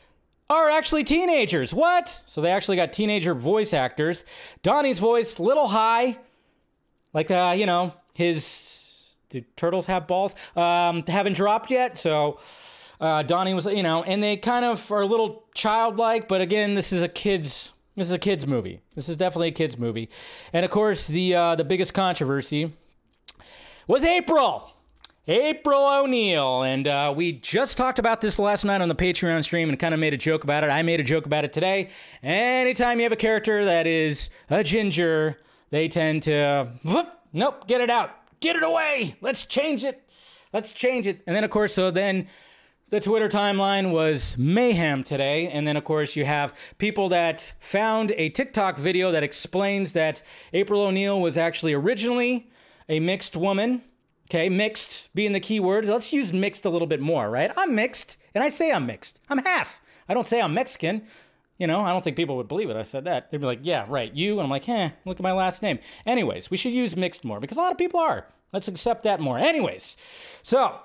[0.51, 1.75] are actually teenagers.
[1.75, 2.23] What?
[2.27, 4.25] So they actually got teenager voice actors.
[4.63, 6.19] Donnie's voice, little high,
[7.13, 8.79] like uh, you know, his
[9.33, 10.35] do turtles have balls?
[10.55, 12.39] Um, haven't dropped yet, so
[13.01, 16.75] uh, Donnie was, you know, and they kind of are a little childlike, but again,
[16.75, 17.73] this is a kids.
[17.97, 18.81] This is a kids movie.
[18.95, 20.09] This is definitely a kids movie,
[20.53, 22.73] and of course, the uh, the biggest controversy
[23.87, 24.69] was April.
[25.29, 29.69] April O'Neil, and uh, we just talked about this last night on the Patreon stream
[29.69, 30.67] and kind of made a joke about it.
[30.71, 31.91] I made a joke about it today.
[32.25, 35.39] Anytime you have a character that is a ginger,
[35.71, 38.11] they tend to, whoop, nope, get it out,
[38.43, 39.17] get it away.
[39.21, 40.03] Let's change it.
[40.53, 41.23] Let's change it.
[41.27, 42.27] And then, of course, so then
[42.91, 45.49] the Twitter timeline was mayhem today.
[45.49, 50.23] And then, of course, you have people that found a TikTok video that explains that
[50.53, 52.51] April O'Neil was actually originally
[52.89, 53.83] a mixed woman.
[54.31, 55.87] Okay, mixed being the key word.
[55.87, 57.51] Let's use mixed a little bit more, right?
[57.57, 59.21] I'm mixed, and I say I'm mixed.
[59.29, 59.81] I'm half.
[60.09, 61.03] I don't say I'm Mexican.
[61.63, 62.77] You know, I don't think people would believe it.
[62.77, 63.31] I said that.
[63.31, 64.33] They'd be like, yeah, right, you.
[64.33, 65.79] And I'm like, eh, look at my last name.
[66.05, 68.27] Anyways, we should use mixed more because a lot of people are.
[68.53, 69.39] Let's accept that more.
[69.39, 69.97] Anyways,
[70.43, 70.81] so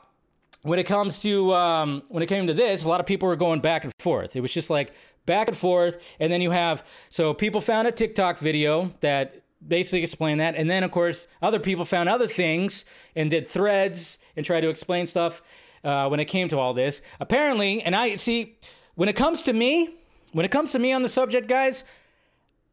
[0.61, 3.35] when it comes to um, when it came to this, a lot of people were
[3.35, 4.35] going back and forth.
[4.35, 4.93] It was just like
[5.25, 10.03] back and forth, and then you have so people found a TikTok video that basically
[10.03, 14.45] explained that, and then of course other people found other things and did threads and
[14.45, 15.41] tried to explain stuff
[15.83, 17.01] uh, when it came to all this.
[17.19, 18.59] Apparently, and I see
[18.93, 19.95] when it comes to me,
[20.33, 21.83] when it comes to me on the subject, guys,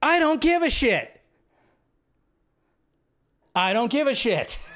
[0.02, 1.20] I don't give a shit.
[3.55, 4.59] I don't give a shit.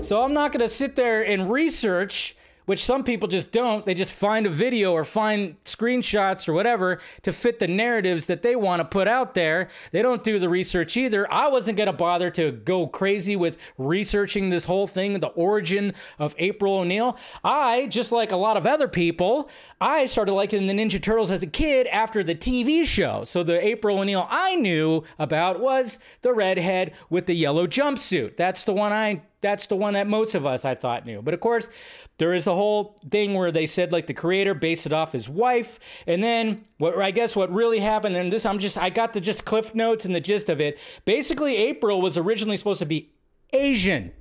[0.00, 2.34] So I'm not going to sit there and research,
[2.66, 3.84] which some people just don't.
[3.86, 8.42] They just find a video or find screenshots or whatever to fit the narratives that
[8.42, 9.68] they want to put out there.
[9.90, 11.30] They don't do the research either.
[11.32, 15.94] I wasn't going to bother to go crazy with researching this whole thing, the origin
[16.18, 17.16] of April O'Neil.
[17.44, 19.48] I, just like a lot of other people,
[19.80, 23.24] I started liking the Ninja Turtles as a kid after the TV show.
[23.24, 28.36] So the April O'Neil I knew about was the redhead with the yellow jumpsuit.
[28.36, 31.20] That's the one I that's the one that most of us I thought knew.
[31.20, 31.68] But of course,
[32.16, 35.28] there is a whole thing where they said like the creator based it off his
[35.28, 39.12] wife, and then what I guess what really happened, and this I'm just I got
[39.12, 40.78] the just cliff notes and the gist of it.
[41.04, 43.12] Basically, April was originally supposed to be
[43.52, 44.12] Asian.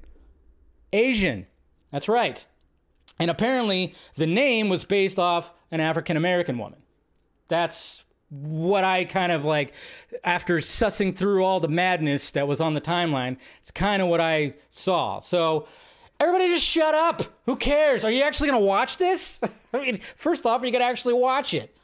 [0.92, 1.48] Asian.
[1.92, 2.46] That's right.
[3.20, 6.82] And apparently, the name was based off an African American woman.
[7.48, 9.74] That's what I kind of like
[10.24, 13.38] after sussing through all the madness that was on the timeline.
[13.60, 15.20] It's kind of what I saw.
[15.20, 15.68] So
[16.20, 17.24] everybody just shut up.
[17.46, 18.06] Who cares?
[18.06, 19.42] Are you actually going to watch this?
[19.74, 21.76] I mean, first off, are you got to actually watch it.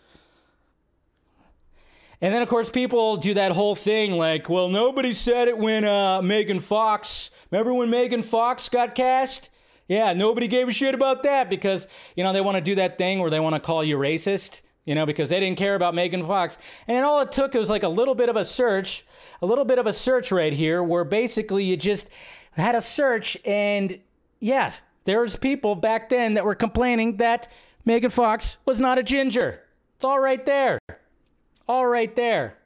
[2.21, 5.83] And then, of course, people do that whole thing like, well, nobody said it when
[5.85, 7.29] uh, Megan Fox.
[7.51, 9.49] Remember when Megan Fox got cast?
[9.87, 12.97] Yeah, nobody gave a shit about that because, you know, they want to do that
[12.97, 15.93] thing where they want to call you racist you know, because they didn't care about
[15.93, 16.57] Megan Fox.
[16.87, 19.05] And all it took was like a little bit of a search,
[19.41, 22.09] a little bit of a search right here, where basically you just
[22.53, 23.99] had a search, and
[24.39, 27.49] yes, there was people back then that were complaining that
[27.83, 29.61] Megan Fox was not a ginger.
[29.97, 30.79] It's all right there.
[31.67, 32.57] All right there.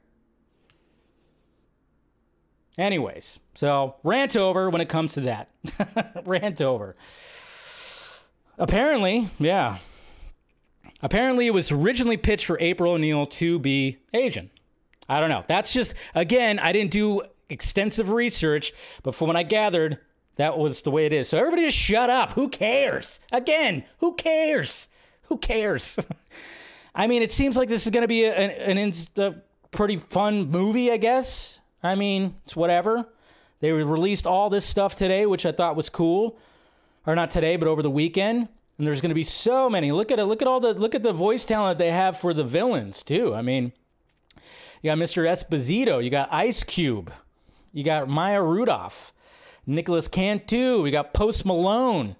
[2.78, 5.50] Anyways, so rant over when it comes to that.
[6.24, 6.94] rant over.
[8.58, 9.78] Apparently, yeah,
[11.02, 14.50] Apparently, it was originally pitched for April O'Neil to be Asian.
[15.08, 15.44] I don't know.
[15.48, 18.72] That's just again, I didn't do extensive research,
[19.02, 19.98] but from what I gathered,
[20.36, 21.28] that was the way it is.
[21.28, 22.32] So everybody just shut up.
[22.32, 23.20] Who cares?
[23.30, 24.88] Again, who cares?
[25.24, 25.98] Who cares?
[26.94, 29.34] I mean, it seems like this is going to be a, an, an a
[29.70, 31.60] pretty fun movie, I guess.
[31.82, 33.06] I mean, it's whatever.
[33.60, 36.38] They released all this stuff today, which I thought was cool.
[37.06, 38.48] Or not today, but over the weekend.
[38.78, 39.92] And there's going to be so many.
[39.92, 40.24] Look at it.
[40.24, 43.34] Look at all the look at the voice talent they have for the villains too.
[43.34, 43.72] I mean,
[44.82, 45.24] you got Mr.
[45.24, 47.12] Esposito, you got Ice Cube,
[47.72, 49.12] you got Maya Rudolph,
[49.64, 52.16] Nicolas Cantu, we got Post Malone,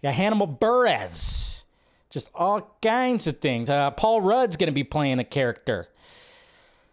[0.00, 1.64] you got Hannibal Buress,
[2.10, 3.68] just all kinds of things.
[3.68, 5.88] Uh, Paul Rudd's going to be playing a character.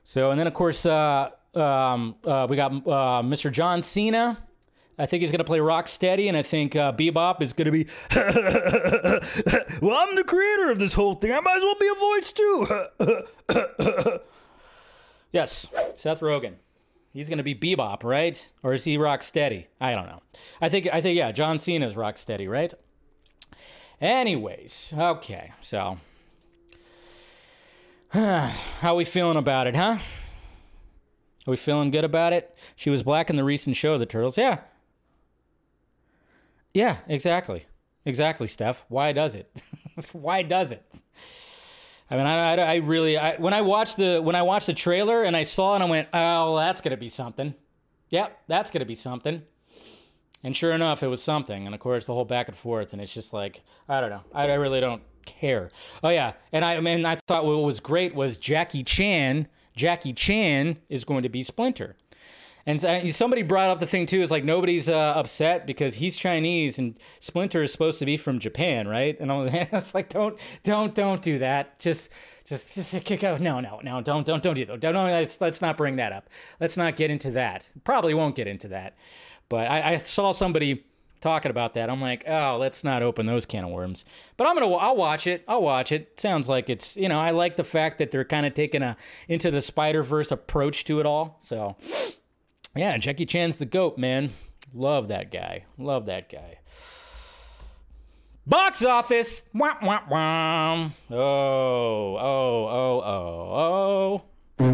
[0.03, 3.51] So, and then of course, uh, um, uh, we got uh, Mr.
[3.51, 4.37] John Cena.
[5.01, 7.71] I think he's going to play Rocksteady, and I think uh, Bebop is going to
[7.71, 7.87] be.
[9.81, 11.31] well, I'm the creator of this whole thing.
[11.31, 14.19] I might as well be a voice too.
[15.31, 16.53] yes, Seth Rogen.
[17.13, 18.47] He's going to be Bebop, right?
[18.61, 19.65] Or is he Rocksteady?
[19.81, 20.21] I don't know.
[20.61, 22.71] I think I think yeah, John Cena's Rocksteady, right?
[23.99, 25.97] Anyways, okay, so
[28.11, 29.97] how we feeling about it, huh?
[31.47, 32.55] Are we feeling good about it?
[32.75, 34.37] She was black in the recent show, The Turtles.
[34.37, 34.59] Yeah,
[36.73, 37.65] yeah, exactly.
[38.05, 38.83] Exactly, Steph.
[38.87, 39.61] Why does it?
[40.11, 40.83] Why does it?
[42.09, 44.73] I mean, I, I, I really, I, when I watched the when I watched the
[44.73, 47.53] trailer and I saw it, I went, "Oh, that's gonna be something."
[48.09, 49.43] Yep, that's gonna be something.
[50.43, 51.65] And sure enough, it was something.
[51.65, 54.23] And of course, the whole back and forth, and it's just like, I don't know.
[54.33, 55.71] I, I really don't care.
[56.03, 59.47] Oh yeah, and I, I mean, I thought what was great was Jackie Chan.
[59.75, 61.95] Jackie Chan is going to be Splinter.
[62.65, 62.81] And
[63.13, 66.97] somebody brought up the thing too is like nobody's uh, upset because he's Chinese and
[67.19, 69.19] Splinter is supposed to be from Japan, right?
[69.19, 71.79] And I was, I was like, don't, don't, don't do that.
[71.79, 72.11] Just,
[72.45, 73.39] just, just kick out.
[73.39, 74.79] No, no, no, don't, don't, don't do that.
[74.79, 76.29] Don't, don't let's, let's not bring that up.
[76.59, 77.69] Let's not get into that.
[77.83, 78.95] Probably won't get into that.
[79.49, 80.85] But I, I saw somebody
[81.21, 81.89] talking about that.
[81.89, 84.03] I'm like, oh, let's not open those can of worms.
[84.37, 85.43] But I'm gonna, I'll watch it.
[85.47, 86.19] I'll watch it.
[86.19, 88.97] Sounds like it's, you know, I like the fact that they're kind of taking a
[89.27, 91.39] into the Spider Verse approach to it all.
[91.43, 91.77] So
[92.75, 94.31] yeah, Jackie Chan's the goat, man.
[94.73, 95.65] Love that guy.
[95.77, 96.59] Love that guy.
[98.47, 99.41] Box office.
[99.53, 100.89] Wah, wah, wah.
[101.11, 104.21] Oh, oh, oh, oh,
[104.59, 104.67] oh.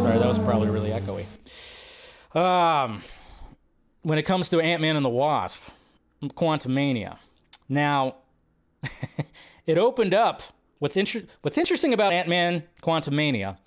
[0.00, 1.26] Sorry, that was probably really echoey.
[2.36, 3.02] Um,
[4.02, 5.70] when it comes to Ant Man and the Wasp,
[6.22, 7.18] Quantumania.
[7.68, 8.16] Now,
[9.66, 10.42] it opened up.
[10.78, 13.58] What's, inter- what's interesting about Ant Man Quantumania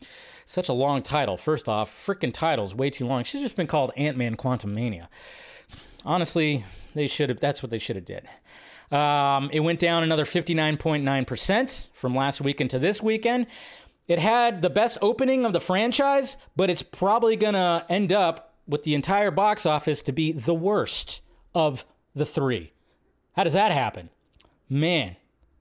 [0.45, 1.37] such a long title.
[1.37, 3.23] First off, freaking title's way too long.
[3.23, 5.09] Should just been called Ant Man Quantum Mania.
[6.05, 7.39] Honestly, they should have.
[7.39, 8.27] That's what they should have did.
[8.91, 13.47] Um, it went down another 59.9% from last weekend to this weekend.
[14.07, 18.53] It had the best opening of the franchise, but it's probably going to end up
[18.67, 21.23] with the entire box office to be the worst
[21.55, 22.73] of the three.
[23.35, 24.09] How does that happen?
[24.69, 25.15] Man,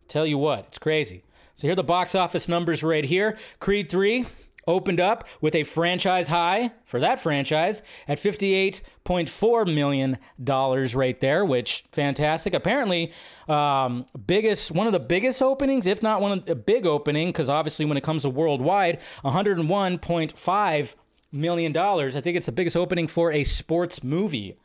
[0.08, 1.24] tell you what, it's crazy.
[1.54, 3.38] So here are the box office numbers right here.
[3.60, 4.26] Creed 3
[4.66, 11.84] opened up with a franchise high for that franchise at $58.4 million right there, which
[11.92, 12.54] fantastic.
[12.54, 13.12] Apparently,
[13.48, 17.48] um, biggest one of the biggest openings, if not one of the big opening, because
[17.48, 20.94] obviously when it comes to worldwide, $101.5
[21.32, 21.76] million.
[21.76, 24.56] I think it's the biggest opening for a sports movie.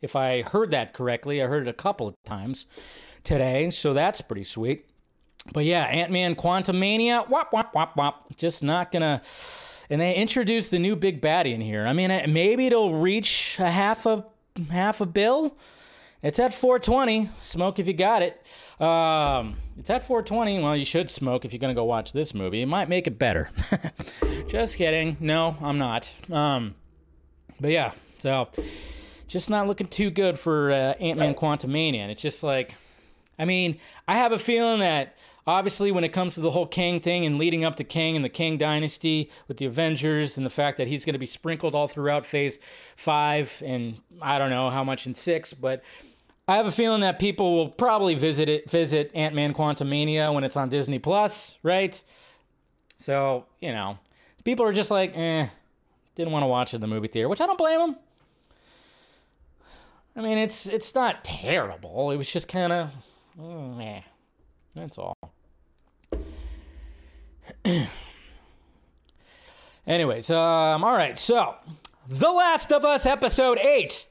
[0.00, 2.66] If I heard that correctly, I heard it a couple of times
[3.24, 4.86] today, so that's pretty sweet.
[5.52, 8.36] But yeah, Ant Man Quantumania, wop, wop, wop, wop.
[8.36, 9.22] Just not gonna.
[9.90, 11.86] And they introduced the new big baddie in here.
[11.86, 14.24] I mean, maybe it'll reach a half a
[14.70, 15.56] half a bill.
[16.22, 17.30] It's at 420.
[17.40, 18.42] Smoke if you got it.
[18.80, 20.60] Um, it's at 420.
[20.60, 22.62] Well, you should smoke if you're gonna go watch this movie.
[22.62, 23.50] It might make it better.
[24.48, 25.16] just kidding.
[25.20, 26.12] No, I'm not.
[26.30, 26.74] Um,
[27.60, 28.48] but yeah, so
[29.28, 32.00] just not looking too good for uh, Ant Man Quantumania.
[32.00, 32.74] And it's just like,
[33.38, 33.78] I mean,
[34.08, 35.16] I have a feeling that
[35.48, 38.22] obviously when it comes to the whole Kang thing and leading up to Kang and
[38.22, 41.74] the Kang dynasty with the Avengers and the fact that he's going to be sprinkled
[41.74, 42.58] all throughout phase
[42.96, 45.82] 5 and I don't know how much in 6 but
[46.46, 50.56] I have a feeling that people will probably visit it visit Ant-Man Quantumania when it's
[50.56, 52.02] on Disney Plus, right?
[52.98, 53.98] So, you know,
[54.44, 55.48] people are just like, "Eh,
[56.14, 57.96] didn't want to watch it in the movie theater," which I don't blame them.
[60.16, 62.10] I mean, it's it's not terrible.
[62.10, 62.94] It was just kind of,
[63.38, 64.00] mm, eh,
[64.74, 65.18] that's all.
[69.86, 71.18] Anyways, um, all right.
[71.18, 71.56] So,
[72.08, 74.06] The Last of Us, episode eight.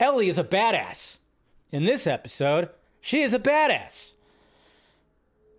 [0.00, 1.18] Ellie is a badass.
[1.70, 4.12] In this episode, she is a badass.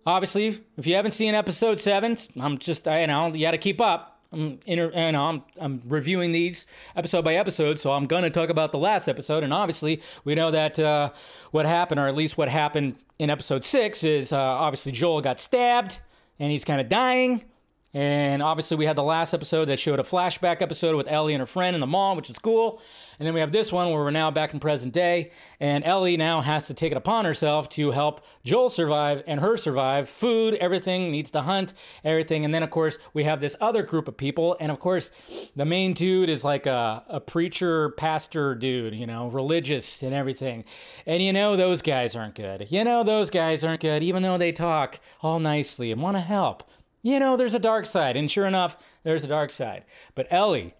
[0.06, 3.58] obviously, if you haven't seen episode seven, I'm just, I, you know, you got to
[3.58, 4.18] keep up.
[4.32, 8.72] I'm, inter- know, I'm, I'm reviewing these episode by episode, so I'm to talk about
[8.72, 9.44] the last episode.
[9.44, 11.10] And obviously, we know that uh,
[11.50, 15.38] what happened, or at least what happened in episode six, is uh, obviously Joel got
[15.38, 16.00] stabbed
[16.40, 17.44] and he's kind of dying.
[17.92, 21.40] And obviously, we had the last episode that showed a flashback episode with Ellie and
[21.40, 22.80] her friend in the mall, which is cool.
[23.18, 26.16] And then we have this one where we're now back in present day, and Ellie
[26.16, 30.08] now has to take it upon herself to help Joel survive and her survive.
[30.08, 31.74] Food, everything, needs to hunt,
[32.04, 32.44] everything.
[32.44, 34.56] And then, of course, we have this other group of people.
[34.60, 35.10] And of course,
[35.56, 40.64] the main dude is like a, a preacher, pastor dude, you know, religious and everything.
[41.06, 42.70] And you know, those guys aren't good.
[42.70, 46.22] You know, those guys aren't good, even though they talk all nicely and want to
[46.22, 46.62] help
[47.02, 48.16] you know, there's a dark side.
[48.16, 49.84] And sure enough, there's a dark side.
[50.14, 50.74] But Ellie,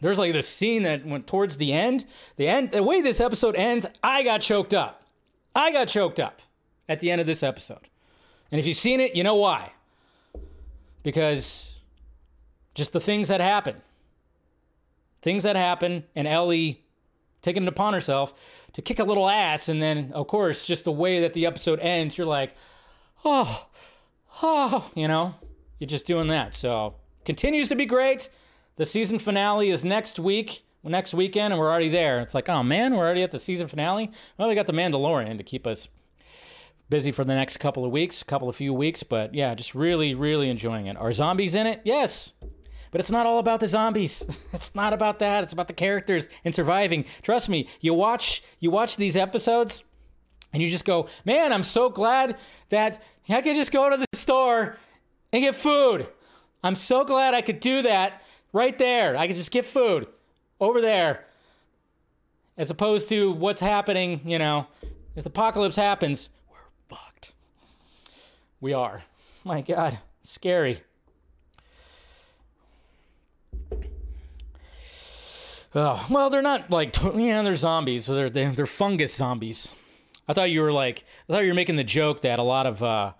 [0.00, 2.04] there's like this scene that went towards the end.
[2.36, 5.02] The end, the way this episode ends, I got choked up.
[5.54, 6.40] I got choked up
[6.88, 7.88] at the end of this episode.
[8.50, 9.72] And if you've seen it, you know why.
[11.02, 11.78] Because
[12.74, 13.76] just the things that happen.
[15.22, 16.82] Things that happen, and Ellie
[17.42, 18.32] taking it upon herself
[18.72, 19.68] to kick a little ass.
[19.68, 22.54] And then, of course, just the way that the episode ends, you're like,
[23.24, 23.66] oh,
[24.42, 25.34] oh, you know,
[25.78, 26.54] you're just doing that.
[26.54, 28.28] So continues to be great.
[28.76, 32.20] The season finale is next week, next weekend, and we're already there.
[32.20, 34.10] It's like, oh man, we're already at the season finale.
[34.38, 35.88] Well, we got the Mandalorian to keep us
[36.88, 39.02] busy for the next couple of weeks, couple of few weeks.
[39.02, 40.96] But yeah, just really, really enjoying it.
[40.96, 41.80] Are zombies in it?
[41.84, 42.32] Yes.
[42.90, 44.40] But it's not all about the zombies.
[44.52, 45.44] it's not about that.
[45.44, 47.04] It's about the characters and surviving.
[47.22, 49.84] Trust me, you watch you watch these episodes
[50.52, 52.36] and you just go, man, I'm so glad
[52.70, 54.76] that I could just go to the store
[55.32, 56.08] and get food.
[56.62, 58.22] I'm so glad I could do that
[58.52, 59.16] right there.
[59.16, 60.06] I could just get food
[60.60, 61.26] over there.
[62.56, 64.66] As opposed to what's happening, you know,
[65.16, 67.32] if the apocalypse happens, we're fucked.
[68.60, 69.04] We are.
[69.44, 70.80] My God, scary.
[75.72, 78.06] Oh, well, they're not like, yeah, they're zombies.
[78.06, 79.72] They're, they're, they're fungus zombies.
[80.30, 82.64] I thought you were like, I thought you were making the joke that a lot
[82.64, 83.14] of, uh,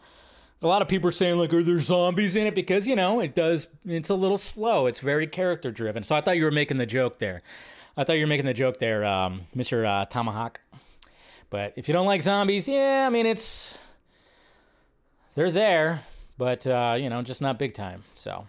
[0.63, 2.55] a lot of people are saying like, are there zombies in it?
[2.55, 3.67] Because you know it does.
[3.85, 4.87] It's a little slow.
[4.87, 6.05] It's very character driven.
[6.05, 7.43] So I thought you were making the joke there.
[7.97, 9.85] I thought you were making the joke there, um, Mr.
[9.85, 10.61] Uh, Tomahawk.
[11.51, 13.77] But if you don't like zombies, yeah, I mean it's
[15.35, 16.05] they're there,
[16.39, 18.05] but uh, you know, just not big time.
[18.15, 18.47] So,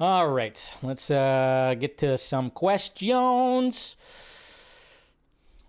[0.00, 3.96] all right, let's uh, get to some questions.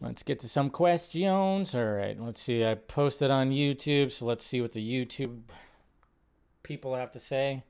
[0.05, 1.73] Let's get to some questions.
[1.73, 2.63] All right, let's see.
[2.63, 5.39] I posted on YouTube, so let's see what the YouTube
[6.61, 7.63] people have to say.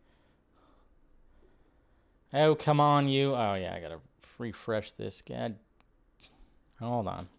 [2.33, 3.33] Oh, come on, you.
[3.33, 3.99] Oh, yeah, I gotta
[4.37, 5.21] refresh this.
[5.21, 5.55] God.
[6.81, 7.29] Hold on.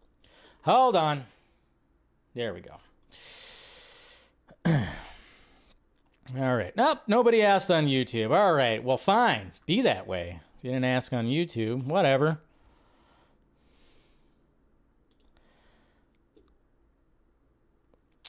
[0.62, 1.26] Hold on.
[2.34, 2.76] There we go.
[6.38, 6.74] All right.
[6.74, 8.34] Nope, nobody asked on YouTube.
[8.34, 8.82] All right.
[8.82, 9.52] Well, fine.
[9.66, 10.40] Be that way.
[10.56, 12.40] If you didn't ask on YouTube, whatever.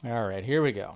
[0.06, 0.96] All right, here we go.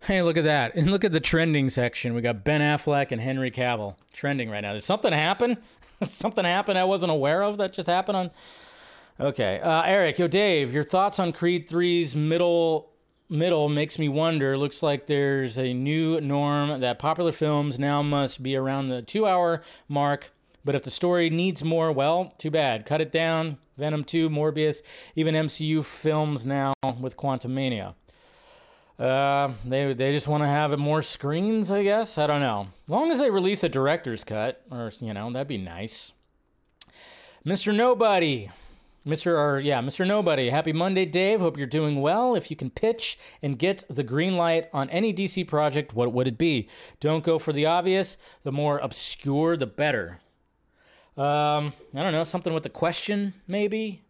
[0.00, 0.74] Hey, look at that.
[0.74, 2.12] And look at the trending section.
[2.12, 4.72] We got Ben Affleck and Henry Cavill trending right now.
[4.72, 5.58] Did something happen?
[6.08, 8.30] something happen I wasn't aware of that just happened on.
[9.20, 9.60] Okay.
[9.60, 12.90] Uh, Eric, yo, Dave, your thoughts on Creed 3's middle
[13.28, 14.58] middle makes me wonder.
[14.58, 19.24] Looks like there's a new norm that popular films now must be around the two
[19.26, 20.32] hour mark.
[20.64, 22.86] But if the story needs more, well, too bad.
[22.86, 23.58] Cut it down.
[23.76, 24.82] Venom 2, Morbius,
[25.16, 27.94] even MCU films now with Quantumania.
[28.98, 32.18] Uh, they they just want to have more screens, I guess.
[32.18, 32.68] I don't know.
[32.84, 36.12] As long as they release a director's cut, or you know, that'd be nice.
[37.44, 37.74] Mr.
[37.74, 38.50] Nobody,
[39.04, 39.36] Mr.
[39.36, 40.06] or yeah, Mr.
[40.06, 40.50] Nobody.
[40.50, 41.40] Happy Monday, Dave.
[41.40, 42.36] Hope you're doing well.
[42.36, 46.28] If you can pitch and get the green light on any DC project, what would
[46.28, 46.68] it be?
[47.00, 48.16] Don't go for the obvious.
[48.44, 50.20] The more obscure, the better.
[51.16, 54.02] Um, I don't know, something with a question, maybe.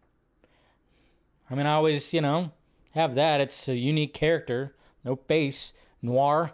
[1.49, 2.51] I mean, I always, you know,
[2.91, 3.41] have that.
[3.41, 4.73] It's a unique character,
[5.03, 6.53] no face, noir.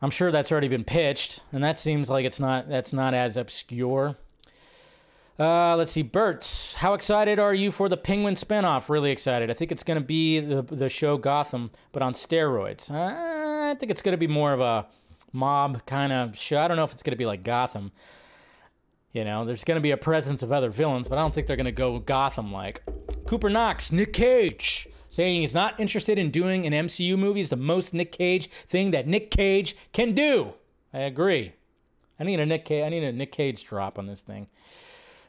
[0.00, 2.68] I'm sure that's already been pitched, and that seems like it's not.
[2.68, 4.16] That's not as obscure.
[5.38, 6.76] Uh, let's see, Bert's.
[6.76, 8.88] How excited are you for the Penguin spinoff?
[8.88, 9.50] Really excited.
[9.50, 12.90] I think it's going to be the the show Gotham, but on steroids.
[12.90, 14.86] Uh, I think it's going to be more of a
[15.32, 16.58] mob kind of show.
[16.58, 17.92] I don't know if it's going to be like Gotham.
[19.12, 21.46] You know, there's going to be a presence of other villains, but I don't think
[21.46, 22.82] they're going to go Gotham like.
[23.26, 27.56] Cooper Knox, Nick Cage, saying he's not interested in doing an MCU movie is the
[27.56, 30.54] most Nick Cage thing that Nick Cage can do.
[30.94, 31.52] I agree.
[32.18, 34.46] I need a Nick Cage, I need a Nick Cage drop on this thing.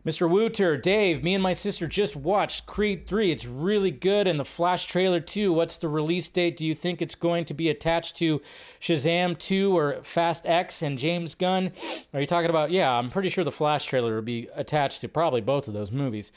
[0.05, 0.29] Mr.
[0.29, 3.31] Wooter, Dave, me and my sister just watched Creed 3.
[3.31, 4.27] It's really good.
[4.27, 5.53] And the Flash trailer, too.
[5.53, 6.57] What's the release date?
[6.57, 8.41] Do you think it's going to be attached to
[8.81, 11.71] Shazam 2 or Fast X and James Gunn?
[12.13, 12.69] Are you talking about?
[12.69, 15.91] Yeah, I'm pretty sure the Flash trailer will be attached to probably both of those
[15.91, 16.33] movies.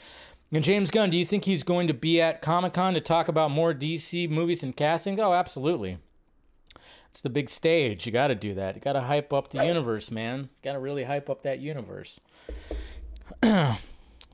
[0.49, 3.27] And James Gunn, do you think he's going to be at Comic Con to talk
[3.27, 5.19] about more DC movies and casting?
[5.19, 5.97] Oh, absolutely.
[7.11, 8.05] It's the big stage.
[8.05, 8.75] You got to do that.
[8.75, 10.47] You got to hype up the universe, man.
[10.63, 12.21] Got to really hype up that universe.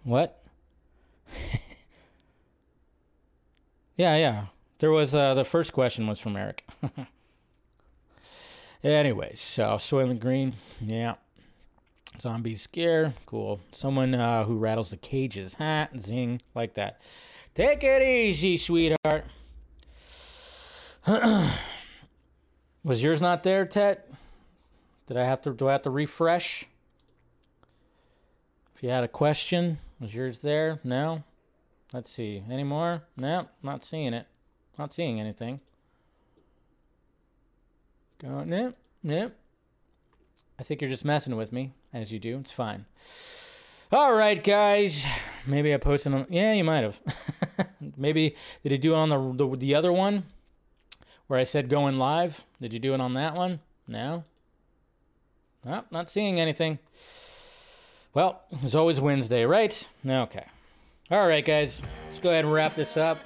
[0.03, 0.43] what?
[3.97, 4.45] yeah, yeah.
[4.79, 6.67] There was uh, the first question was from Eric.
[8.83, 11.15] Anyways, so Soylent Green, yeah.
[12.19, 13.61] Zombie scare, cool.
[13.71, 17.01] Someone uh, who rattles the cages, ha, zing, like that.
[17.55, 19.25] Take it easy, sweetheart.
[22.83, 24.09] was yours not there, Tet?
[25.07, 25.51] Did I have to?
[25.51, 26.65] Do I have to refresh?
[28.75, 30.79] If you had a question, was yours there?
[30.83, 31.23] No.
[31.93, 32.43] Let's see.
[32.49, 33.03] Any more?
[33.15, 34.25] No, not seeing it.
[34.77, 35.59] Not seeing anything.
[38.19, 38.43] Go.
[38.43, 38.75] Nope.
[39.03, 39.33] Nope.
[40.59, 42.37] I think you're just messing with me, as you do.
[42.39, 42.85] It's fine.
[43.91, 45.05] All right, guys.
[45.45, 46.25] Maybe I posted on.
[46.29, 46.99] Yeah, you might have.
[47.97, 50.23] Maybe did you do it on the, the the other one
[51.27, 52.43] where I said going live?
[52.59, 53.59] Did you do it on that one?
[53.87, 54.23] No.
[55.63, 56.79] Nope, not seeing anything.
[58.13, 59.89] Well, it's always Wednesday, right?
[60.05, 60.45] Okay.
[61.09, 61.81] All right, guys.
[62.05, 63.17] Let's go ahead and wrap this up.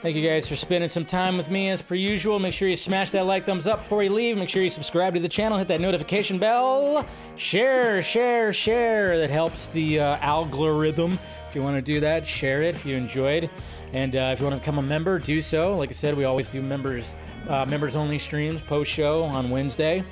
[0.00, 2.38] Thank you guys for spending some time with me as per usual.
[2.38, 4.36] Make sure you smash that like thumbs up before you leave.
[4.36, 7.06] Make sure you subscribe to the channel, hit that notification bell.
[7.36, 9.18] Share, share, share.
[9.18, 11.18] That helps the uh, algorithm.
[11.48, 13.48] If you want to do that, share it if you enjoyed.
[13.92, 15.76] And uh, if you want to become a member, do so.
[15.76, 17.14] Like I said, we always do members
[17.48, 20.02] uh, members only streams post show on Wednesday.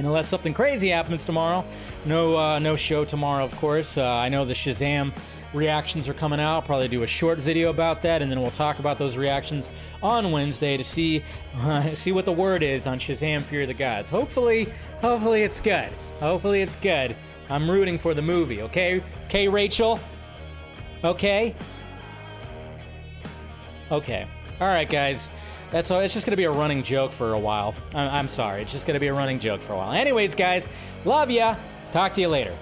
[0.00, 1.62] And unless something crazy happens tomorrow,
[2.06, 3.98] no uh, no show tomorrow, of course.
[3.98, 5.12] Uh, I know the Shazam
[5.52, 6.54] reactions are coming out.
[6.54, 9.68] I'll probably do a short video about that, and then we'll talk about those reactions
[10.02, 11.22] on Wednesday to see
[11.58, 14.08] uh, see what the word is on Shazam: Fury of the Gods.
[14.08, 14.72] Hopefully,
[15.02, 15.90] hopefully it's good.
[16.18, 17.14] Hopefully it's good.
[17.50, 18.62] I'm rooting for the movie.
[18.62, 20.00] Okay, okay, Rachel.
[21.04, 21.54] Okay.
[23.90, 24.26] Okay.
[24.62, 25.30] All right, guys.
[25.70, 26.00] That's all.
[26.00, 27.74] It's just gonna be a running joke for a while.
[27.94, 28.62] I'm, I'm sorry.
[28.62, 29.92] It's just gonna be a running joke for a while.
[29.92, 30.68] Anyways, guys,
[31.04, 31.56] love ya.
[31.92, 32.54] Talk to you later.